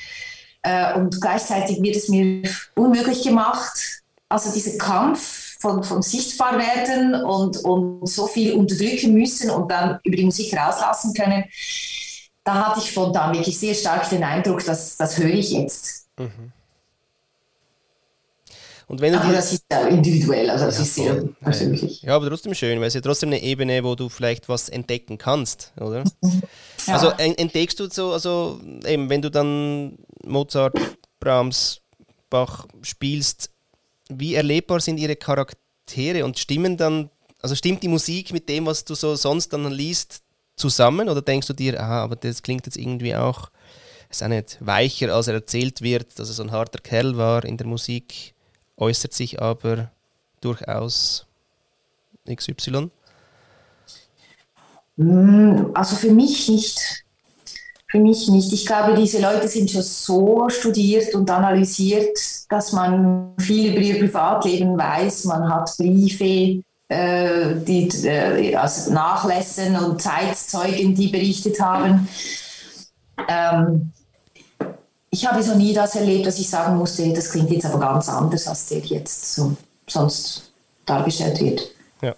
[0.63, 2.43] äh, und gleichzeitig wird es mir
[2.75, 4.03] unmöglich gemacht.
[4.29, 10.01] Also dieser Kampf von, von sichtbar werden und, und so viel unterdrücken müssen und dann
[10.05, 11.45] über die Musik rauslassen können,
[12.45, 16.09] da hatte ich spontan wirklich sehr stark den Eindruck, dass das höre ich jetzt.
[16.19, 16.53] Mhm.
[18.89, 22.03] Und wenn du aber das ist ja individuell, also das ja, ist sehr persönlich.
[22.03, 25.17] Ja, aber trotzdem schön, weil es ja trotzdem eine Ebene, wo du vielleicht was entdecken
[25.17, 26.05] kannst, oder?
[26.87, 26.95] Ja.
[26.95, 30.79] Also entdeckst du so, also eben, wenn du dann Mozart,
[31.21, 31.81] Brahms,
[32.31, 33.51] Bach spielst,
[34.09, 38.85] wie erlebbar sind ihre Charaktere und stimmen dann, also stimmt die Musik mit dem, was
[38.85, 40.23] du so sonst dann liest,
[40.57, 41.09] zusammen?
[41.09, 43.51] Oder denkst du dir, ah, aber das klingt jetzt irgendwie auch,
[44.11, 47.45] ist auch nicht weicher, als er erzählt wird, dass er so ein harter Kerl war
[47.45, 48.35] in der Musik?
[48.77, 49.91] äußert sich aber
[50.41, 51.27] durchaus
[52.29, 52.91] XY?
[54.97, 57.05] Hm, also für mich nicht.
[57.93, 58.51] Für mich nicht.
[58.55, 63.99] Ich glaube, diese Leute sind schon so studiert und analysiert, dass man viel über ihr
[63.99, 65.27] Privatleben weiß.
[65.27, 72.09] Man hat Briefe, äh, die, äh, also Nachlässen und Zeitzeugen, die berichtet haben.
[73.29, 73.93] Ähm,
[75.11, 78.09] ich habe so nie das erlebt, dass ich sagen musste, das klingt jetzt aber ganz
[78.09, 79.55] anders, als der jetzt so
[79.87, 80.51] sonst
[80.87, 81.71] dargestellt wird.
[82.01, 82.15] Ja.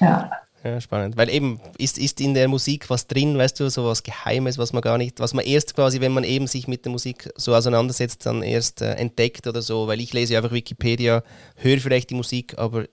[0.00, 0.30] ja.
[0.66, 1.16] Ja, spannend.
[1.16, 4.72] Weil eben ist, ist in der Musik was drin, weißt du, so was Geheimes, was
[4.72, 7.54] man gar nicht, was man erst quasi, wenn man eben sich mit der Musik so
[7.54, 9.86] auseinandersetzt, dann erst äh, entdeckt oder so.
[9.86, 11.22] Weil ich lese ja einfach Wikipedia,
[11.54, 12.86] höre vielleicht die Musik, aber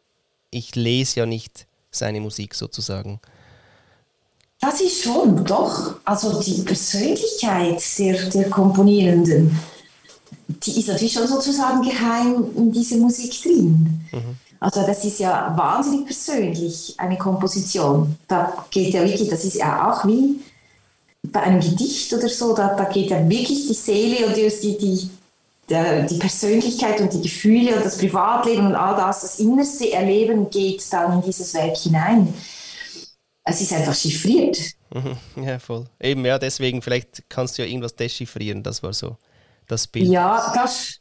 [0.52, 3.20] ich lese ja nicht seine Musik sozusagen.
[4.60, 5.96] Das ist schon, doch.
[6.06, 9.58] Also die Persönlichkeit der, der Komponierenden,
[10.48, 14.06] die ist natürlich schon sozusagen geheim in dieser Musik drin.
[14.12, 14.38] Mhm.
[14.64, 18.16] Also das ist ja wahnsinnig persönlich, eine Komposition.
[18.28, 20.40] Da geht ja wirklich, das ist ja auch wie
[21.24, 25.10] bei einem Gedicht oder so, da, da geht ja wirklich die Seele und die, die,
[25.70, 30.50] die, die Persönlichkeit und die Gefühle und das Privatleben und all das, das innerste Erleben
[30.50, 32.34] geht dann in dieses Werk hinein
[33.46, 34.58] es ist einfach chiffriert.
[35.36, 35.86] Ja, voll.
[36.00, 39.18] Eben, ja, deswegen, vielleicht kannst du ja irgendwas dechiffrieren, das war so
[39.66, 40.08] das Bild.
[40.08, 41.00] Ja, das.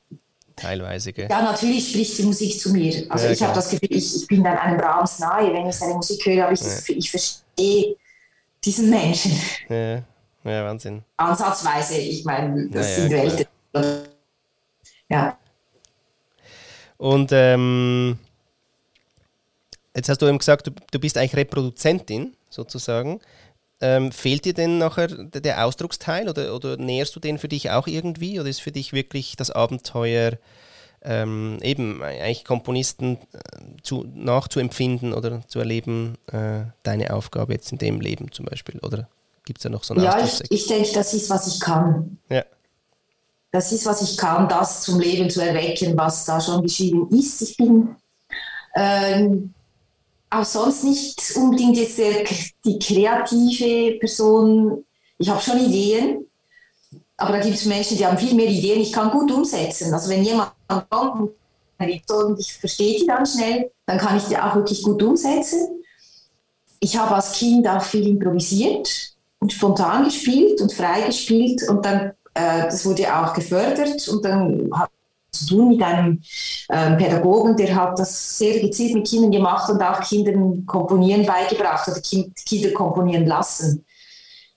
[0.56, 1.28] Teilweise, gell?
[1.30, 3.06] Ja, natürlich spricht die Musik zu mir.
[3.08, 5.74] Also ja, ich habe das Gefühl, ich, ich bin dann einem Brahms nahe, wenn ich
[5.74, 6.96] seine Musik höre, aber ich, ja.
[6.96, 7.96] ich verstehe
[8.64, 9.32] diesen Menschen.
[9.68, 9.94] Ja,
[10.44, 11.02] ja Wahnsinn.
[11.16, 13.46] Ansatzweise, ich meine, das ja, sind Welten.
[15.08, 15.38] Ja.
[16.98, 18.18] Und ähm,
[19.94, 23.20] Jetzt hast du eben gesagt, du, du bist eigentlich Reproduzentin sozusagen.
[23.84, 27.88] Ähm, fehlt dir denn nachher der Ausdrucksteil oder, oder näherst du den für dich auch
[27.88, 28.38] irgendwie?
[28.38, 30.38] Oder ist für dich wirklich das Abenteuer,
[31.02, 33.38] ähm, eben eigentlich Komponisten äh,
[33.82, 38.78] zu, nachzuempfinden oder zu erleben, äh, deine Aufgabe jetzt in dem Leben zum Beispiel?
[38.78, 39.08] Oder
[39.44, 42.18] gibt es da noch so einen Ja, ich, ich denke, das ist, was ich kann.
[42.28, 42.44] Ja.
[43.50, 47.42] Das ist, was ich kann, das zum Leben zu erwecken, was da schon geschrieben ist.
[47.42, 47.96] Ich bin
[48.76, 49.52] ähm,
[50.32, 52.24] auch sonst nicht unbedingt jetzt der,
[52.64, 54.84] die kreative Person.
[55.18, 56.26] Ich habe schon Ideen,
[57.16, 58.80] aber da gibt es Menschen, die haben viel mehr Ideen.
[58.80, 59.92] Ich kann gut umsetzen.
[59.92, 60.52] Also wenn jemand
[60.88, 61.32] kommt
[61.78, 65.82] und ich verstehe die dann schnell, dann kann ich die auch wirklich gut umsetzen.
[66.80, 72.12] Ich habe als Kind auch viel improvisiert und spontan gespielt und frei gespielt und dann,
[72.34, 74.90] äh, das wurde auch gefördert und dann hat
[75.32, 76.22] zu tun mit einem
[76.70, 81.88] ähm, Pädagogen, der hat das sehr gezielt mit Kindern gemacht und auch Kindern komponieren beigebracht
[81.88, 83.84] oder kind, Kinder komponieren lassen.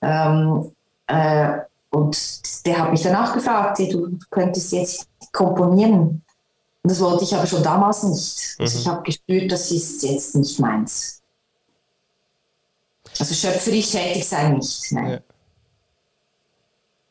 [0.02, 0.72] Ähm,
[1.08, 1.60] äh,
[1.92, 6.22] und der hat mich danach gefragt, du könntest jetzt komponieren.
[6.84, 8.56] Und das wollte ich aber schon damals nicht.
[8.60, 8.82] Also mhm.
[8.82, 11.22] ich habe gespürt, das ist jetzt nicht meins.
[13.18, 14.92] Also schöpferisch tätig sein nicht.
[14.92, 15.12] Nein.
[15.12, 15.20] Ja.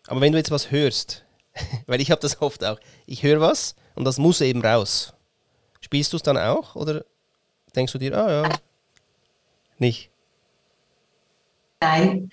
[0.06, 1.23] Aber wenn du jetzt was hörst,
[1.86, 2.78] Weil ich habe das oft auch.
[3.06, 5.14] Ich höre was und das muss eben raus.
[5.80, 7.04] Spielst du es dann auch oder
[7.76, 8.48] denkst du dir, ah ja,
[9.78, 10.10] nicht?
[11.80, 12.30] Nein,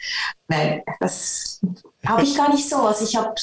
[0.48, 1.60] nein, das
[2.06, 2.78] habe ich gar nicht so.
[2.78, 3.34] Also ich habe,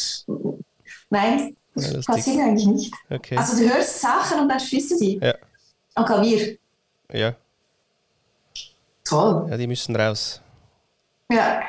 [1.11, 2.95] nein, Das ja, passiert eigentlich nicht.
[3.11, 3.37] Okay.
[3.37, 5.19] Also du hörst Sachen und dann spielst du die.
[5.19, 5.35] Ja.
[5.95, 6.57] Am Klavier.
[7.13, 7.35] Ja.
[9.05, 9.47] Toll.
[9.51, 10.41] Ja, die müssen raus.
[11.31, 11.61] Ja.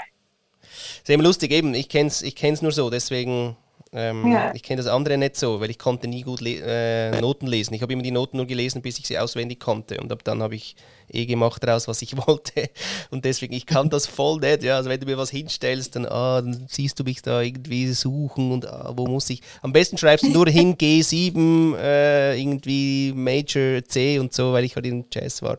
[0.61, 3.57] Ist eben lustig, eben, ich kenne es ich kenn's nur so, deswegen
[3.91, 4.53] ähm, ja.
[4.53, 7.73] Ich kenne das andere nicht so, weil ich konnte nie gut le äh, Noten lesen.
[7.73, 9.99] Ich habe immer die Noten nur gelesen, bis ich sie auswendig konnte.
[9.99, 10.75] Und ab dann habe ich
[11.11, 12.69] eh gemacht daraus, was ich wollte.
[13.09, 14.61] Und deswegen, ich kann das voll nicht.
[14.61, 17.91] Ja, also wenn du mir was hinstellst, dann, ah, dann siehst du mich da irgendwie
[17.93, 19.41] suchen und ah, wo muss ich.
[19.63, 24.75] Am besten schreibst du nur hin G7, äh, irgendwie Major C und so, weil ich
[24.75, 25.57] halt in Jazz war.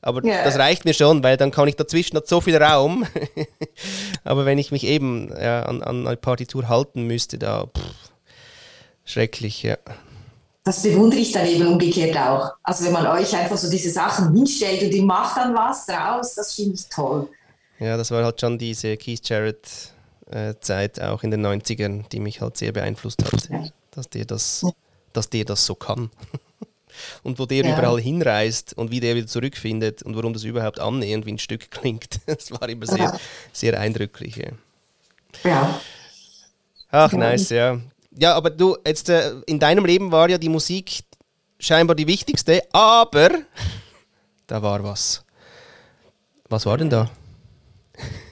[0.00, 0.44] Aber yeah.
[0.44, 3.06] das reicht mir schon, weil dann kann ich dazwischen hat so viel Raum.
[4.24, 7.82] Aber wenn ich mich eben ja, an, an eine Partitur halten müsste, da pff,
[9.04, 9.76] schrecklich, ja.
[10.64, 12.52] Das bewundere ich dann eben umgekehrt auch.
[12.62, 16.34] Also wenn man euch einfach so diese Sachen hinstellt und die macht dann was draus,
[16.34, 17.28] das finde ich toll.
[17.78, 19.66] Ja, das war halt schon diese Keith Jarrett
[20.30, 23.64] äh, Zeit auch in den 90ern, die mich halt sehr beeinflusst hat, ja.
[23.92, 24.66] dass der das,
[25.12, 26.10] dass der das so kann.
[27.22, 27.72] und wo der ja.
[27.72, 31.70] überall hinreist und wie der wieder zurückfindet und warum das überhaupt annähernd wie ein Stück
[31.70, 32.20] klingt.
[32.26, 33.18] Das war immer sehr, ja.
[33.52, 34.36] sehr eindrücklich.
[34.36, 34.50] Ja.
[35.44, 35.80] ja.
[36.90, 37.78] Ach, nice, ja.
[38.16, 41.04] Ja, aber du, jetzt äh, in deinem Leben war ja die Musik
[41.58, 43.30] scheinbar die wichtigste, aber
[44.46, 45.24] da war was.
[46.48, 47.10] Was war denn da?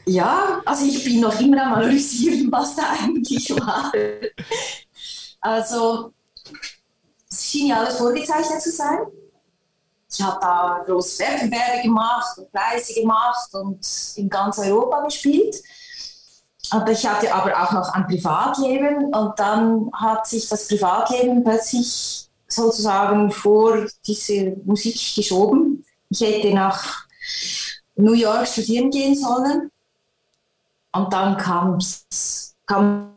[0.06, 3.92] Ja, also ich bin noch immer am analysieren, was da eigentlich war.
[5.40, 6.12] Also
[7.50, 8.98] schien ja alles vorgezeichnet zu sein.
[10.10, 13.80] Ich habe da große Wettbewerbe gemacht und Preise gemacht und
[14.16, 15.56] in ganz Europa gespielt.
[16.72, 22.28] Und ich hatte aber auch noch ein Privatleben und dann hat sich das Privatleben plötzlich
[22.48, 25.84] sozusagen vor diese Musik geschoben.
[26.10, 27.06] Ich hätte nach
[27.96, 29.70] New York studieren gehen sollen
[30.92, 31.78] und dann kam,
[32.66, 33.12] kam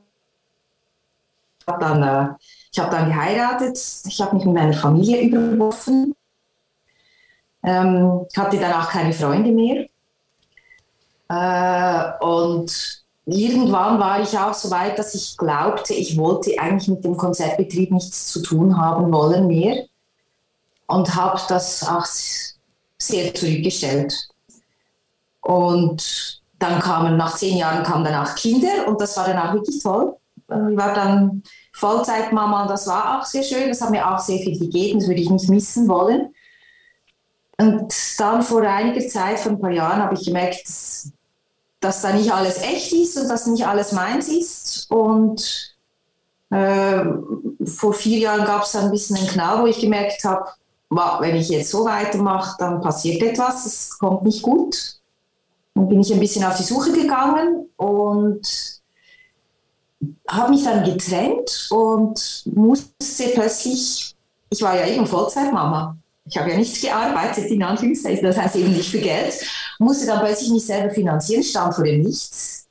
[1.65, 2.34] dann äh,
[2.80, 6.15] ich habe dann geheiratet, ich habe mich mit meiner Familie überworfen,
[7.62, 9.89] ähm, hatte dann auch keine Freunde mehr.
[11.28, 17.04] Äh, und irgendwann war ich auch so weit, dass ich glaubte, ich wollte eigentlich mit
[17.04, 19.86] dem Konzertbetrieb nichts zu tun haben wollen mehr
[20.88, 22.06] und habe das auch
[22.98, 24.30] sehr zurückgestellt.
[25.42, 29.54] Und dann kamen, nach zehn Jahren kamen dann auch Kinder und das war dann auch
[29.54, 30.15] wirklich toll.
[30.48, 31.44] Ich war dann
[31.80, 33.70] Vollzeitmama, das war auch sehr schön.
[33.70, 36.34] Das hat mir auch sehr viel gegeben, das würde ich nicht missen wollen.
[37.58, 41.12] Und dann vor einiger Zeit, vor ein paar Jahren, habe ich gemerkt, dass,
[41.80, 44.92] dass da nicht alles echt ist und dass nicht alles meins ist.
[44.92, 45.76] Und
[46.50, 47.04] äh,
[47.65, 50.50] vor vier Jahren gab es ein bisschen einen Knall, wo ich gemerkt habe,
[50.89, 54.96] wenn ich jetzt so weitermache, dann passiert etwas, es kommt nicht gut.
[55.76, 58.79] Dann bin ich ein bisschen auf die Suche gegangen und
[60.28, 64.16] habe mich dann getrennt und musste plötzlich,
[64.50, 68.74] ich war ja eben Vollzeitmama, ich habe ja nicht gearbeitet, in Anführungszeichen, das heißt eben
[68.74, 69.34] nicht für Geld,
[69.80, 72.68] musste dann plötzlich mich selber finanzieren, stand vor dem Nichts.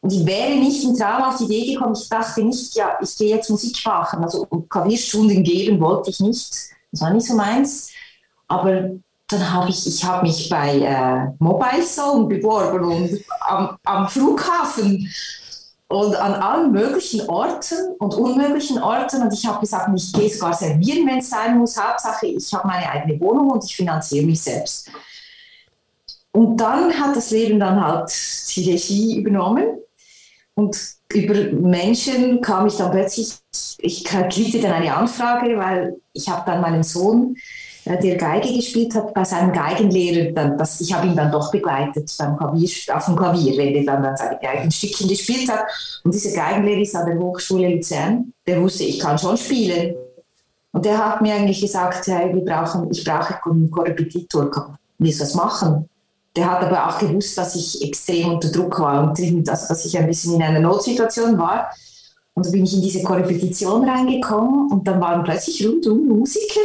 [0.00, 3.16] Und ich wäre nicht im Traum auf die Idee gekommen, ich dachte nicht, ja, ich
[3.16, 6.50] gehe jetzt Musik machen, also Klavierstunden geben wollte ich nicht,
[6.90, 7.90] das war nicht so meins.
[8.48, 8.90] Aber
[9.28, 15.08] dann habe ich, ich habe mich bei äh, Mobile Zone beworben und am, am Flughafen
[15.92, 19.22] und an allen möglichen Orten und unmöglichen Orten.
[19.22, 21.76] Und ich habe gesagt, ich gehe sogar servieren, wenn es sein muss.
[21.76, 24.90] Hauptsache, ich habe meine eigene Wohnung und ich finanziere mich selbst.
[26.32, 28.10] Und dann hat das Leben dann halt
[28.56, 29.80] die Regie übernommen.
[30.54, 30.78] Und
[31.12, 33.34] über Menschen kam ich dann plötzlich,
[33.78, 37.36] ich kriegte dann eine Anfrage, weil ich habe dann meinen Sohn
[37.84, 42.14] der Geige gespielt hat, bei seinem Geigenlehrer, dann, das, ich habe ihn dann doch begleitet
[42.16, 45.64] beim Klavier, auf dem Klavier, wenn er dann, dann seine Geigenstückchen gespielt hat.
[46.04, 49.96] Und dieser Geigenlehrer ist an der Hochschule Luzern, der wusste, ich kann schon spielen.
[50.70, 55.24] Und der hat mir eigentlich gesagt, hey, wir brauchen, ich brauche einen Korrepetitor, willst du
[55.24, 55.88] das machen?
[56.34, 59.98] Der hat aber auch gewusst, dass ich extrem unter Druck war und dass, dass ich
[59.98, 61.70] ein bisschen in einer Notsituation war.
[62.34, 66.60] Und da bin ich in diese Korrepetition reingekommen und dann waren plötzlich rundum Musiker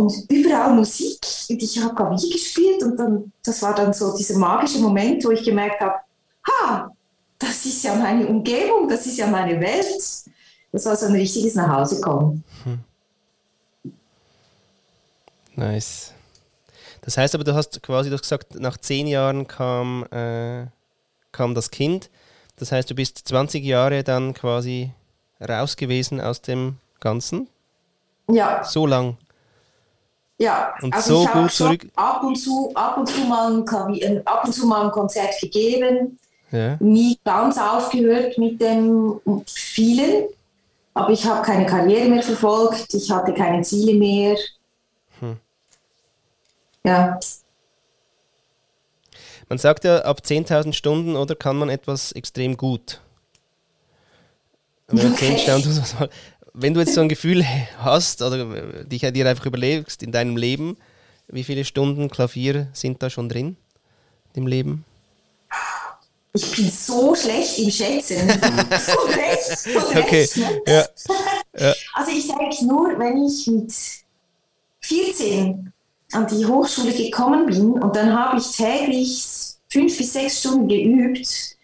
[0.00, 1.18] und überall Musik.
[1.48, 5.30] Und ich habe Klavier gespielt und dann, das war dann so dieser magische Moment, wo
[5.30, 5.94] ich gemerkt habe,
[6.48, 6.90] ha,
[7.38, 10.02] das ist ja meine Umgebung, das ist ja meine Welt.
[10.72, 12.44] Das war so ein richtiges Nachhausekommen.
[12.64, 12.78] Hm.
[15.56, 16.12] Nice.
[17.02, 20.66] Das heißt aber, du hast quasi du hast gesagt, nach zehn Jahren kam, äh,
[21.32, 22.10] kam das Kind.
[22.56, 24.92] Das heißt, du bist 20 Jahre dann quasi
[25.40, 27.48] raus gewesen aus dem Ganzen?
[28.28, 28.62] Ja.
[28.62, 29.16] So lang?
[30.40, 34.26] Ja, und also so ich habe zurück ab und zu, ab und zu mal ein,
[34.26, 36.18] ab und zu mal ein Konzert gegeben,
[36.50, 36.78] ja.
[36.80, 40.28] nie ganz aufgehört mit dem Spielen.
[40.94, 44.34] aber ich habe keine Karriere mehr verfolgt, ich hatte keine Ziele mehr.
[45.18, 45.36] Hm.
[46.84, 47.20] Ja.
[49.50, 53.02] Man sagt ja, ab 10.000 Stunden oder kann man etwas extrem gut.
[54.90, 55.36] Okay.
[56.52, 57.44] Wenn du jetzt so ein Gefühl
[57.78, 60.76] hast oder dich dir einfach überlegst in deinem Leben,
[61.28, 63.56] wie viele Stunden Klavier sind da schon drin
[64.34, 64.84] im Leben?
[66.32, 68.28] Ich bin so schlecht im Schätzen.
[68.28, 70.28] so recht, so okay.
[70.66, 70.84] Ja.
[71.58, 71.74] Ja.
[71.94, 73.74] Also ich denke nur, wenn ich mit
[74.80, 75.72] 14
[76.12, 79.26] an die Hochschule gekommen bin und dann habe ich täglich
[79.68, 81.56] fünf bis sechs Stunden geübt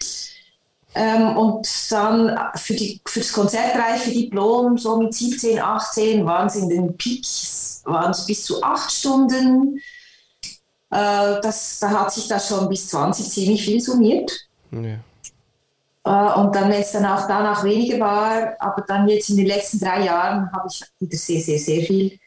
[0.98, 6.46] ähm, und dann für, die, für das Konzertreich, für Diplom, so mit 17, 18 waren
[6.46, 9.78] es in den Peaks, waren es bis zu acht Stunden.
[10.90, 14.32] Äh, das, da hat sich das schon bis 20 ziemlich viel summiert.
[14.70, 14.96] Ja.
[16.06, 19.48] Äh, und dann, wenn es dann auch danach weniger war, aber dann jetzt in den
[19.48, 22.18] letzten drei Jahren habe ich wieder sehr, sehr, sehr viel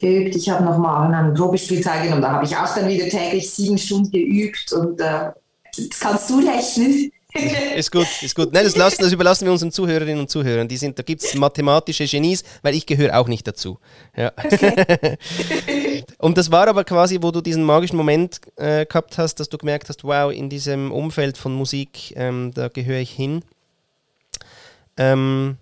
[0.00, 0.34] geübt.
[0.34, 3.78] Ich habe nochmal an einem Probespiel teilgenommen, da habe ich auch dann wieder täglich sieben
[3.78, 5.30] Stunden geübt und äh,
[5.76, 7.12] das kannst du rechnen.
[7.76, 8.52] Ist gut, ist gut.
[8.52, 10.68] Nein, das, lassen, das überlassen wir unseren Zuhörerinnen und Zuhörern.
[10.68, 13.78] Die sind, da gibt es mathematische Genies, weil ich gehöre auch nicht dazu.
[14.16, 14.32] Ja.
[14.36, 15.18] Okay.
[16.18, 19.58] und das war aber quasi, wo du diesen magischen Moment äh, gehabt hast, dass du
[19.58, 23.42] gemerkt hast, wow, in diesem Umfeld von Musik, ähm, da gehöre ich hin.
[24.96, 25.56] Ähm,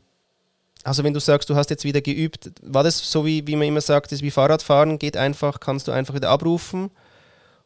[0.84, 3.68] also wenn du sagst, du hast jetzt wieder geübt, war das so wie, wie man
[3.68, 6.90] immer sagt, ist wie Fahrradfahren, geht einfach, kannst du einfach wieder abrufen?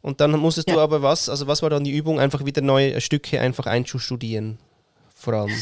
[0.03, 0.75] Und dann musstest ja.
[0.75, 4.59] du aber was, also was war dann die Übung, einfach wieder neue Stücke einfach einzustudieren,
[5.15, 5.57] vor allem?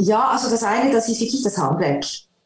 [0.00, 2.04] Ja, also das eine, das ist wirklich das Handwerk.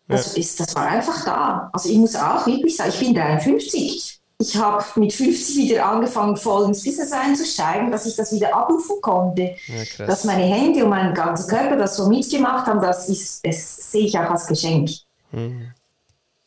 [0.08, 0.40] Das, ja.
[0.40, 1.70] ist, das war einfach da.
[1.72, 4.18] Also ich muss auch wirklich sagen, ich bin 53.
[4.38, 9.00] Ich habe mit 50 wieder angefangen, voll ins Business einzusteigen, dass ich das wieder abrufen
[9.00, 9.54] konnte.
[9.66, 13.92] Ja, dass meine Hände und mein ganzer Körper das so mitgemacht haben, das, ist, das
[13.92, 14.90] sehe ich auch als Geschenk.
[15.30, 15.68] Mhm.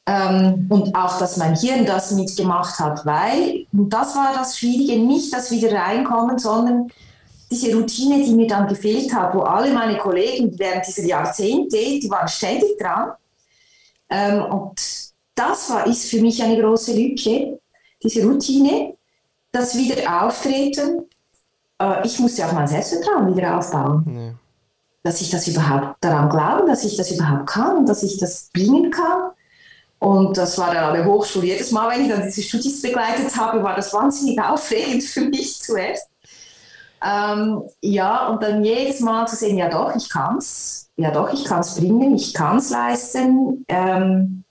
[0.07, 4.99] Ähm, und auch, dass mein Hirn das mitgemacht hat, weil, und das war das Schwierige,
[4.99, 6.91] nicht das wieder reinkommen, sondern
[7.49, 12.09] diese Routine, die mir dann gefehlt hat, wo alle meine Kollegen während dieser Jahrzehnte, die
[12.09, 13.13] waren ständig dran.
[14.09, 14.79] Ähm, und
[15.35, 17.59] das war, ist für mich eine große Lücke,
[18.03, 18.95] diese Routine,
[19.51, 21.05] das Wiederauftreten.
[21.81, 24.03] Äh, ich musste auch mein Selbstvertrauen wieder aufbauen.
[24.07, 24.33] Ja.
[25.03, 28.89] Dass ich das überhaupt daran glaube, dass ich das überhaupt kann, dass ich das bringen
[28.89, 29.31] kann.
[30.05, 31.47] Und das war dann an der Hochschule.
[31.47, 35.59] Jedes Mal, wenn ich dann diese Studis begleitet habe, war das wahnsinnig aufregend für mich
[35.59, 36.07] zuerst.
[37.03, 40.91] Ähm, ja, und dann jedes Mal zu sehen, ja doch, ich kann es.
[40.95, 43.65] Ja doch, ich kann es bringen, ich kann es leisten.
[43.67, 44.43] Ähm,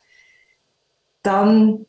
[1.22, 1.86] dann,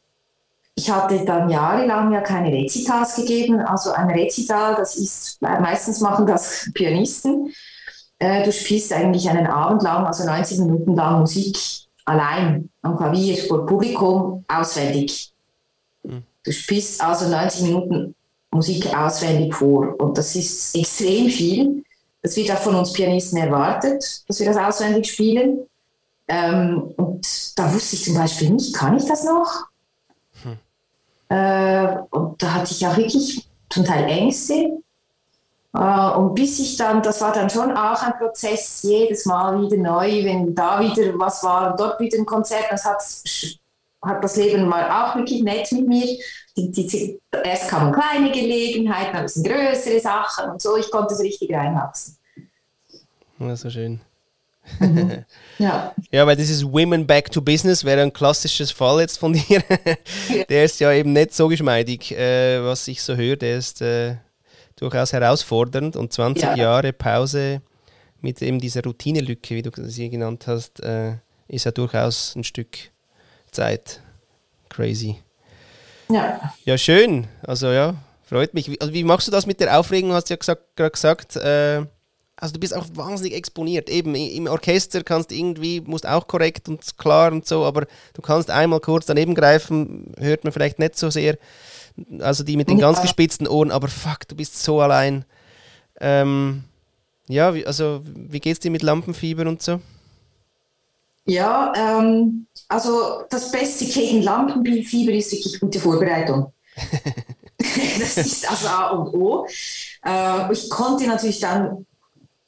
[0.75, 3.61] ich hatte dann jahrelang ja keine Rezitals gegeben.
[3.61, 7.51] Also ein Rezital, das ist, meistens machen das Pianisten.
[8.19, 13.37] Äh, du spielst eigentlich einen Abend lang, also 90 Minuten lang Musik allein am Klavier
[13.37, 15.33] vor Publikum auswendig.
[16.03, 16.23] Hm.
[16.43, 18.15] Du spielst also 90 Minuten
[18.51, 21.83] Musik auswendig vor und das ist extrem viel.
[22.21, 25.59] Das wird auch von uns Pianisten erwartet, dass wir das auswendig spielen.
[26.27, 29.65] Ähm, und da wusste ich zum Beispiel nicht, kann ich das noch?
[30.43, 30.57] Hm.
[31.29, 34.81] Äh, und da hatte ich auch wirklich zum Teil Ängste.
[35.75, 39.77] Äh, und bis ich dann, das war dann schon auch ein Prozess, jedes Mal wieder
[39.77, 43.03] neu, wenn da wieder was war, dort wieder ein Konzert, das hat,
[44.01, 46.17] hat das Leben mal auch wirklich nett mit mir.
[46.55, 51.19] Die, die, erst kamen kleine Gelegenheiten, dann sind größere Sachen und so, ich konnte es
[51.19, 52.17] richtig reinwachsen.
[53.39, 53.99] Ja, so schön.
[54.79, 55.25] Mhm.
[55.57, 55.93] Ja.
[56.11, 59.63] ja, weil dieses Women Back to Business wäre ein klassisches Fall jetzt von dir.
[60.49, 63.37] der ist ja eben nicht so geschmeidig, äh, was ich so höre.
[63.37, 64.15] Der ist äh,
[64.75, 66.55] durchaus herausfordernd und 20 ja.
[66.55, 67.61] Jahre Pause
[68.21, 71.15] mit eben dieser Routinelücke, wie du sie genannt hast, äh,
[71.47, 72.77] ist ja durchaus ein Stück
[73.51, 74.01] Zeit.
[74.69, 75.17] Crazy.
[76.09, 76.53] Ja.
[76.65, 77.27] Ja, schön.
[77.43, 78.81] Also ja, freut mich.
[78.81, 80.11] Also, wie machst du das mit der Aufregung?
[80.11, 81.85] Hast du ja gerade gesagt, äh,
[82.37, 83.89] also du bist auch wahnsinnig exponiert.
[83.89, 88.21] Eben im Orchester kannst du irgendwie, musst auch korrekt und klar und so, aber du
[88.21, 91.37] kannst einmal kurz daneben greifen, hört man vielleicht nicht so sehr
[92.19, 95.25] also die mit den ganz gespitzten Ohren, aber fuck, du bist so allein.
[95.99, 96.63] Ähm,
[97.27, 99.79] ja, wie, also wie geht's dir mit Lampenfieber und so?
[101.25, 106.53] Ja, ähm, also das Beste gegen Lampenfieber ist wirklich gute Vorbereitung.
[107.57, 109.47] das ist also A und O.
[110.05, 111.85] Äh, ich konnte natürlich dann,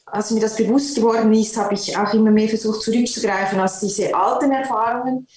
[0.05, 4.13] als mir das bewusst geworden ist, habe ich auch immer mehr versucht zurückzugreifen als diese
[4.13, 5.27] alten Erfahrungen.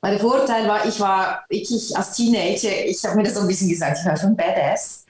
[0.00, 3.48] Weil der Vorteil war, ich war wirklich als Teenager, ich habe mir das so ein
[3.48, 5.04] bisschen gesagt, ich war schon badass.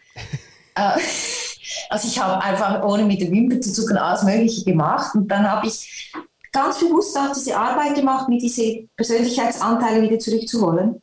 [0.74, 0.99] Äh,
[1.91, 5.51] also ich habe einfach ohne mit der Wimper zu zucken alles Mögliche gemacht und dann
[5.51, 6.12] habe ich
[6.53, 11.03] ganz bewusst auch diese Arbeit gemacht, mir diese Persönlichkeitsanteile wieder zurückzuholen.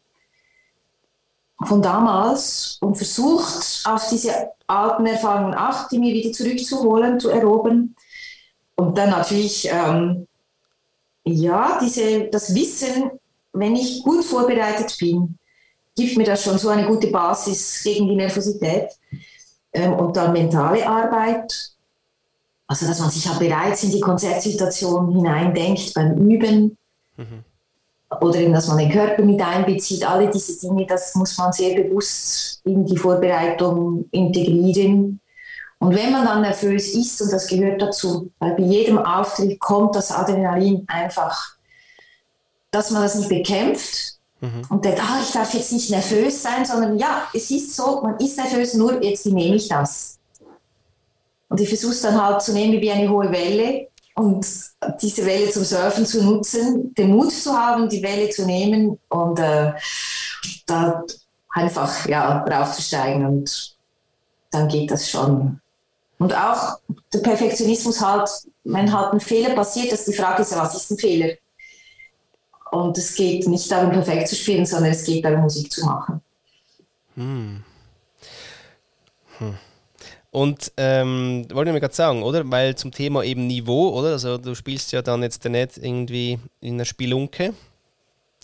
[1.64, 7.96] Von damals und versucht, auf diese alten Erfahrungen acht, die mir wieder zurückzuholen, zu erobern.
[8.76, 10.28] Und dann natürlich, ähm,
[11.24, 13.12] ja, diese, das Wissen,
[13.56, 15.38] wenn ich gut vorbereitet bin,
[15.96, 18.90] gibt mir das schon so eine gute Basis gegen die Nervosität.
[19.74, 21.72] Ähm, und dann mentale Arbeit,
[22.68, 26.78] also dass man sich ja bereits in die Konzertsituation hineindenkt beim Üben.
[27.18, 27.44] Mhm.
[28.22, 30.08] Oder eben, dass man den Körper mit einbezieht.
[30.08, 35.20] Alle diese Dinge, das muss man sehr bewusst in die Vorbereitung integrieren.
[35.80, 39.96] Und wenn man dann nervös ist, und das gehört dazu, weil bei jedem Auftritt kommt
[39.96, 41.55] das Adrenalin einfach,
[42.76, 44.64] dass man das nicht bekämpft, Mhm.
[44.70, 48.18] Und denkt, ah, ich darf jetzt nicht nervös sein, sondern ja, es ist so, man
[48.18, 50.20] ist nervös, nur jetzt nehme ich das.
[51.50, 54.46] Und ich versuche es dann halt zu nehmen wie eine hohe Welle und
[55.02, 59.40] diese Welle zum Surfen zu nutzen, den Mut zu haben, die Welle zu nehmen und
[59.40, 59.74] äh,
[60.66, 61.04] da
[61.50, 63.78] einfach ja, raufzusteigen und
[64.52, 65.60] dann geht das schon.
[66.18, 66.80] Und auch
[67.14, 68.30] der Perfektionismus halt,
[68.64, 71.36] wenn halt ein Fehler passiert, dass die Frage ist, was ist ein Fehler?
[72.76, 76.22] Und es geht nicht darum, perfekt zu spielen, sondern es geht darum, Musik zu machen.
[77.16, 77.64] Hm.
[79.38, 79.56] Hm.
[80.32, 82.50] Und ähm, wollte ich mir gerade sagen, oder?
[82.52, 84.10] Weil zum Thema eben Niveau, oder?
[84.10, 87.54] Also du spielst ja dann jetzt nicht irgendwie in einer Spielunke,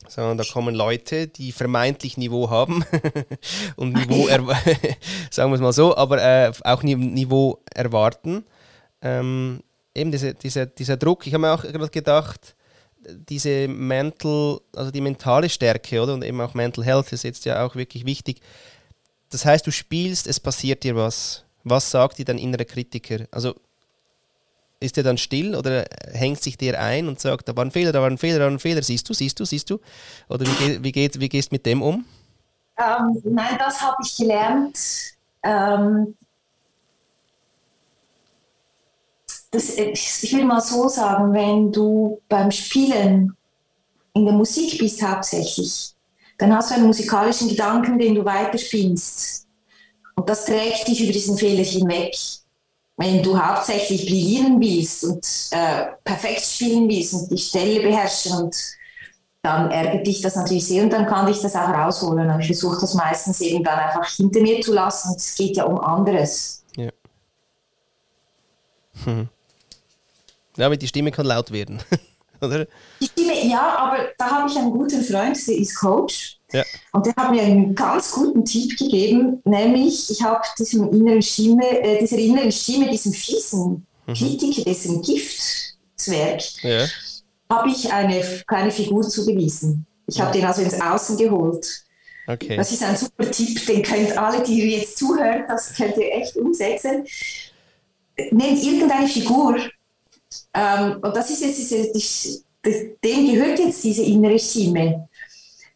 [0.07, 2.85] sondern da kommen Leute, die vermeintlich Niveau haben
[3.75, 4.27] und Niveau,
[5.29, 8.45] sagen wir es mal so, aber äh, auch Niveau erwarten.
[9.01, 9.61] Ähm,
[9.93, 12.55] eben diese, diese, dieser Druck, ich habe mir auch gerade gedacht,
[13.07, 16.13] diese mental, also die mentale Stärke, oder?
[16.13, 18.41] Und eben auch Mental Health ist jetzt ja auch wirklich wichtig.
[19.29, 21.45] Das heißt, du spielst, es passiert dir was.
[21.63, 23.27] Was sagt dir dein innerer Kritiker?
[23.31, 23.55] Also
[24.79, 27.91] ist der dann still oder hängt sich der ein und sagt, da war ein Fehler,
[27.91, 29.79] da war ein Fehler, da war ein Fehler, siehst du, siehst du, siehst du?
[30.27, 32.03] Oder wie, wie, geht, wie gehst du mit dem um?
[32.77, 34.77] Ähm, nein, das habe ich gelernt.
[35.43, 36.15] Ähm,
[39.51, 43.35] das, ich will mal so sagen, wenn du beim Spielen
[44.13, 45.93] in der Musik bist hauptsächlich,
[46.37, 49.45] dann hast du einen musikalischen Gedanken, den du weiterspielst.
[50.15, 52.15] Und das trägt dich über diesen Fehler hinweg.
[52.97, 58.55] Wenn du hauptsächlich brillieren willst und äh, perfekt spielen willst und die Stelle beherrschen und
[59.41, 62.29] dann ärgert dich das natürlich sehr und dann kann dich das auch rausholen.
[62.29, 65.15] Und ich versuche das meistens eben dann einfach hinter mir zu lassen.
[65.17, 66.63] Es geht ja um anderes.
[66.77, 66.89] Ja.
[69.03, 69.29] Hm.
[70.57, 71.79] Ja, aber die Stimme kann laut werden,
[72.41, 72.67] oder?
[72.99, 76.37] Die Stimme, ja, aber da habe ich einen guten Freund, der ist Coach.
[76.51, 76.65] Ja.
[76.91, 81.63] Und der hat mir einen ganz guten Tipp gegeben, nämlich ich habe diesem inneren Stimme,
[81.81, 84.13] äh, dieser inneren Stimme, diesem fiesen mhm.
[84.13, 86.87] Kritiker, diesem Giftzwerg, ja.
[87.49, 89.85] habe ich eine kleine Figur zugewiesen.
[90.07, 91.65] Ich habe den also ins Außen geholt.
[92.27, 92.57] Okay.
[92.57, 96.35] Das ist ein super Tipp, den könnt alle, die jetzt zuhören, das könnt ihr echt
[96.35, 97.05] umsetzen.
[98.31, 99.57] Nehmt irgendeine Figur,
[100.53, 105.07] ähm, und das ist jetzt diese, die, dem gehört jetzt diese innere Stimme.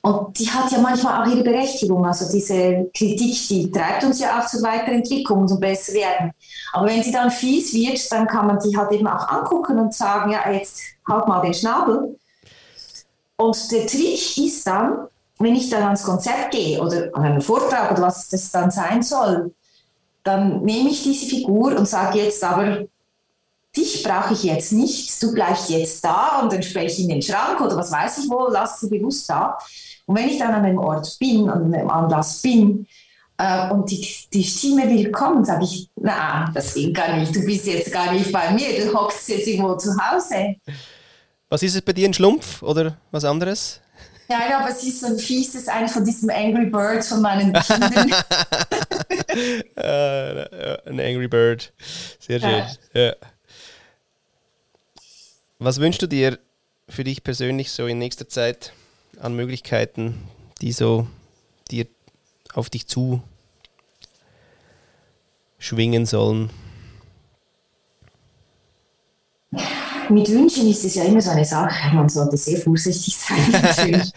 [0.01, 2.05] Und die hat ja manchmal auch ihre Berechtigung.
[2.05, 6.31] Also diese Kritik, die treibt uns ja auch zur Weiterentwicklung und zum Besserwerden.
[6.73, 9.95] Aber wenn sie dann fies wird, dann kann man die halt eben auch angucken und
[9.95, 12.19] sagen, ja, jetzt halt mal den Schnabel.
[13.37, 15.07] Und der Trick ist dann,
[15.39, 19.01] wenn ich dann ans Konzert gehe oder an einen Vortrag oder was das dann sein
[19.01, 19.55] soll,
[20.23, 22.85] dann nehme ich diese Figur und sage jetzt aber,
[23.75, 27.21] dich brauche ich jetzt nicht, du bleibst jetzt da und dann spreche ich in den
[27.21, 29.57] Schrank oder was weiß ich wo, lass sie bewusst da.
[30.05, 32.87] Und wenn ich dann an einem Ort bin, an einem Anlass bin,
[33.37, 37.43] äh, und die, die Stimme will kommen, sage ich, na, das geht gar nicht, du
[37.43, 40.55] bist jetzt gar nicht bei mir, du hockst jetzt irgendwo zu Hause.
[41.49, 43.81] Was ist es bei dir, ein Schlumpf oder was anderes?
[44.27, 48.11] Nein, aber es ist so ein fieses, eine von diesen Angry Birds von meinen Kindern.
[49.77, 49.79] uh,
[50.89, 51.71] ein Angry Bird,
[52.19, 52.63] sehr schön.
[52.93, 53.01] Ja.
[53.01, 53.13] ja.
[55.57, 56.37] Was wünschst du dir
[56.89, 58.73] für dich persönlich so in nächster Zeit
[59.21, 60.15] an Möglichkeiten,
[60.61, 61.07] die so
[61.71, 61.87] dir
[62.53, 63.21] auf dich zu
[65.57, 66.49] schwingen sollen?
[70.09, 71.95] Mit Wünschen ist es ja immer so eine Sache.
[71.95, 74.11] Man sollte sehr vorsichtig sein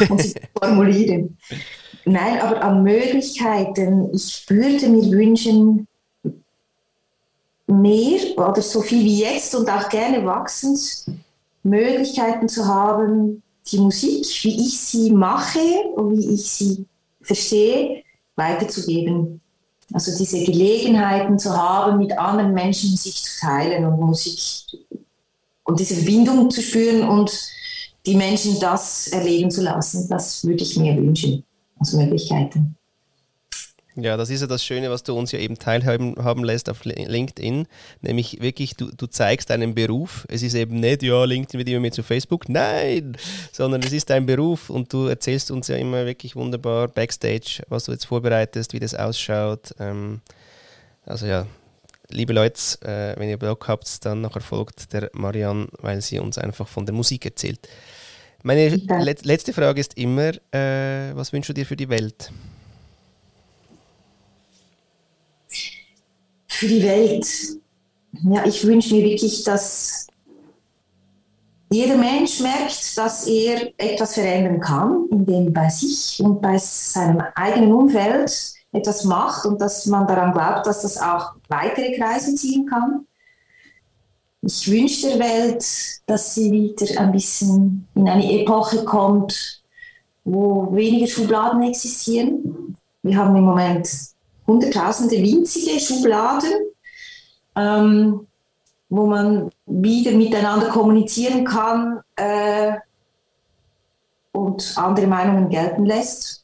[0.10, 1.38] und sich formulieren.
[2.04, 4.12] Nein, aber an Möglichkeiten.
[4.12, 5.86] Ich würde mir wünschen,
[7.70, 11.06] mehr oder so viel wie jetzt und auch gerne wachsend
[11.62, 15.58] Möglichkeiten zu haben, die Musik, wie ich sie mache
[15.94, 16.86] und wie ich sie
[17.20, 18.02] verstehe,
[18.36, 19.40] weiterzugeben.
[19.92, 24.38] Also diese Gelegenheiten zu haben, mit anderen Menschen sich zu teilen und Musik
[25.64, 27.32] und diese Verbindung zu spüren und
[28.06, 31.44] die Menschen das erleben zu lassen, das würde ich mir wünschen,
[31.78, 32.76] als Möglichkeiten.
[33.96, 36.84] Ja, das ist ja das Schöne, was du uns ja eben teilhaben haben lässt auf
[36.84, 37.66] LinkedIn,
[38.02, 40.26] nämlich wirklich, du, du zeigst deinen Beruf.
[40.28, 43.16] Es ist eben nicht, ja, LinkedIn wird immer mehr zu Facebook, nein,
[43.52, 47.84] sondern es ist dein Beruf und du erzählst uns ja immer wirklich wunderbar Backstage, was
[47.84, 49.74] du jetzt vorbereitest, wie das ausschaut.
[49.80, 50.20] Ähm,
[51.04, 51.46] also ja,
[52.10, 56.38] liebe Leute, äh, wenn ihr Bock habt, dann nachher folgt der Marianne, weil sie uns
[56.38, 57.68] einfach von der Musik erzählt.
[58.42, 62.30] Meine let letzte Frage ist immer, äh, was wünschst du dir für die Welt?
[66.60, 67.26] Für die Welt.
[68.22, 70.06] Ja, ich wünsche mir wirklich, dass
[71.70, 77.72] jeder Mensch merkt, dass er etwas verändern kann, indem bei sich und bei seinem eigenen
[77.72, 78.30] Umfeld
[78.72, 83.06] etwas macht und dass man daran glaubt, dass das auch weitere Kreise ziehen kann.
[84.42, 85.64] Ich wünsche der Welt,
[86.04, 89.62] dass sie wieder ein bisschen in eine Epoche kommt,
[90.24, 92.76] wo weniger Schubladen existieren.
[93.02, 93.88] Wir haben im Moment
[94.50, 96.52] hunderttausende winzige Schubladen,
[97.56, 98.26] ähm,
[98.88, 102.72] wo man wieder miteinander kommunizieren kann äh,
[104.32, 106.40] und andere Meinungen gelten lässt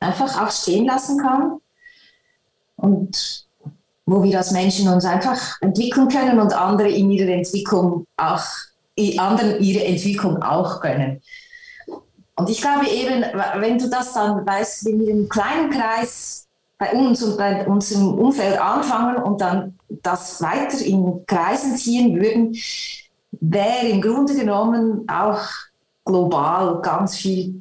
[0.00, 1.60] einfach auch stehen lassen kann
[2.76, 3.46] und
[4.04, 8.44] wo wir als Menschen uns einfach entwickeln können und andere in ihrer Entwicklung auch,
[9.18, 11.20] anderen ihre Entwicklung auch gönnen.
[12.36, 13.24] Und ich glaube eben,
[13.60, 16.45] wenn du das dann weißt, wenn wir im kleinen Kreis
[16.78, 22.54] bei uns und bei unserem Umfeld anfangen und dann das weiter in Kreisen ziehen würden,
[23.40, 25.40] wäre im Grunde genommen auch
[26.04, 27.60] global ganz viel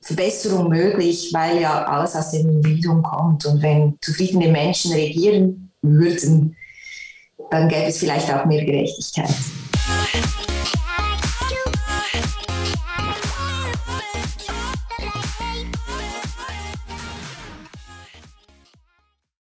[0.00, 3.46] Verbesserung möglich, weil ja alles aus dem Individuum kommt.
[3.46, 6.56] Und wenn zufriedene Menschen regieren würden,
[7.50, 9.30] dann gäbe es vielleicht auch mehr Gerechtigkeit.